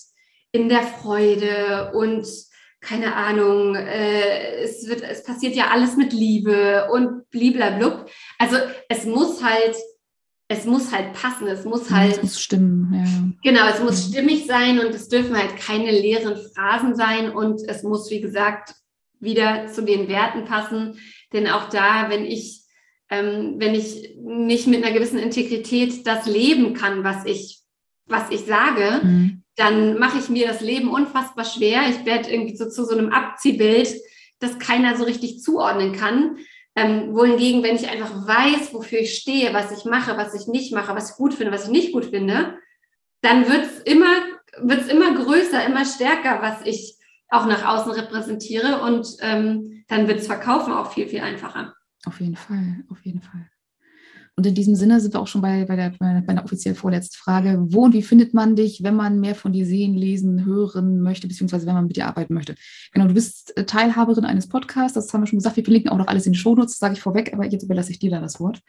[0.52, 2.26] in der Freude und
[2.82, 8.10] keine Ahnung, äh, es, wird, es passiert ja alles mit Liebe und bliblablub.
[8.38, 8.56] Also
[8.90, 9.76] es muss halt,
[10.50, 12.16] es muss halt passen, es muss halt.
[12.16, 13.50] Es muss stimmen, ja.
[13.52, 17.84] Genau, es muss stimmig sein und es dürfen halt keine leeren Phrasen sein und es
[17.84, 18.74] muss, wie gesagt,
[19.20, 20.98] wieder zu den Werten passen.
[21.32, 22.62] Denn auch da, wenn ich,
[23.10, 27.60] ähm, wenn ich nicht mit einer gewissen Integrität das leben kann, was ich,
[28.06, 31.82] was ich sage, mhm dann mache ich mir das Leben unfassbar schwer.
[31.90, 33.94] Ich werde irgendwie so zu so einem Abziehbild,
[34.38, 36.38] das keiner so richtig zuordnen kann.
[36.80, 40.72] Ähm, wohingegen, wenn ich einfach weiß, wofür ich stehe, was ich mache, was ich nicht
[40.72, 42.54] mache, was ich gut finde, was ich nicht gut finde,
[43.20, 44.22] dann wird es immer,
[44.58, 46.96] wird's immer größer, immer stärker, was ich
[47.28, 48.80] auch nach außen repräsentiere.
[48.82, 51.74] Und ähm, dann wird es verkaufen auch viel, viel einfacher.
[52.06, 53.50] Auf jeden Fall, auf jeden Fall.
[54.40, 57.18] Und in diesem Sinne sind wir auch schon bei, bei, der, bei der offiziell vorletzten
[57.18, 57.58] Frage.
[57.60, 61.28] Wo und wie findet man dich, wenn man mehr von dir sehen, lesen, hören möchte,
[61.28, 62.54] beziehungsweise wenn man mit dir arbeiten möchte?
[62.94, 65.56] Genau, du bist äh, Teilhaberin eines Podcasts, das haben wir schon gesagt.
[65.56, 67.98] Wir verlinken auch noch alles in den Shownotes, sage ich vorweg, aber jetzt überlasse ich
[67.98, 68.62] dir da das Wort.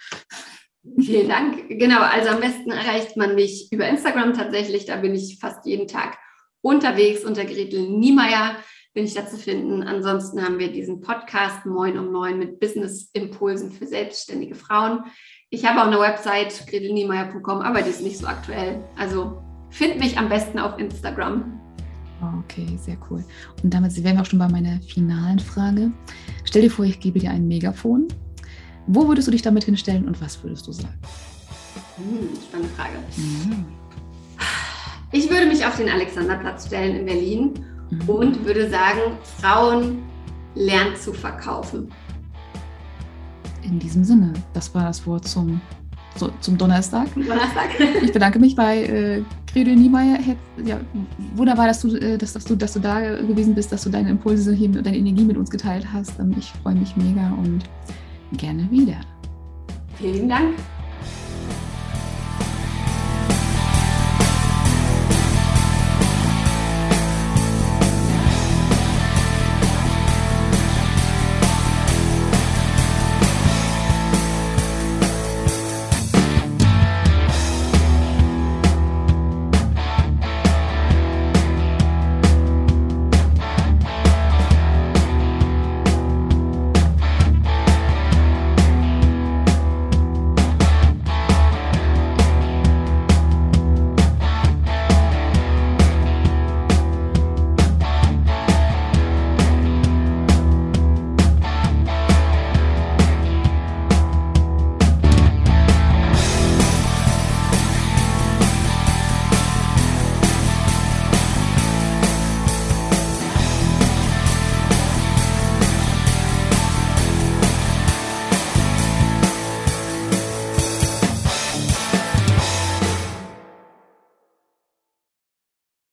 [0.99, 1.69] Vielen Dank.
[1.69, 4.87] Genau, also am besten erreicht man mich über Instagram tatsächlich.
[4.87, 6.17] Da bin ich fast jeden Tag
[6.59, 8.57] unterwegs unter Gretel Niemeyer
[8.93, 9.83] bin ich da zu finden.
[9.83, 15.05] Ansonsten haben wir diesen Podcast Moin um Neun mit Business-Impulsen für selbstständige Frauen.
[15.53, 18.79] Ich habe auch eine Website, gretelniemeyer.com, aber die ist nicht so aktuell.
[18.97, 21.59] Also find mich am besten auf Instagram.
[22.39, 23.21] Okay, sehr cool.
[23.61, 25.91] Und damit wären wir auch schon bei meiner finalen Frage.
[26.45, 28.07] Stell dir vor, ich gebe dir ein Megafon.
[28.87, 30.97] Wo würdest du dich damit hinstellen und was würdest du sagen?
[31.97, 32.99] Hm, spannende Frage.
[33.17, 33.65] Mhm.
[35.11, 38.09] Ich würde mich auf den Alexanderplatz stellen in Berlin mhm.
[38.09, 40.01] und würde sagen, Frauen
[40.55, 41.91] lernen zu verkaufen.
[43.63, 45.61] In diesem Sinne, das war das Wort zum,
[46.15, 47.13] so, zum Donnerstag.
[47.13, 47.69] Donnerstag.
[48.01, 50.19] Ich bedanke mich bei äh, Gretel Niemeyer.
[50.63, 50.79] Ja,
[51.35, 54.09] wunderbar, dass du, äh, dass, dass, du, dass du da gewesen bist, dass du deine
[54.09, 56.19] Impulse hier und deine Energie mit uns geteilt hast.
[56.19, 57.63] Ähm, ich freue mich mega und
[58.37, 58.99] gerne wieder.
[59.97, 60.55] Vielen Dank.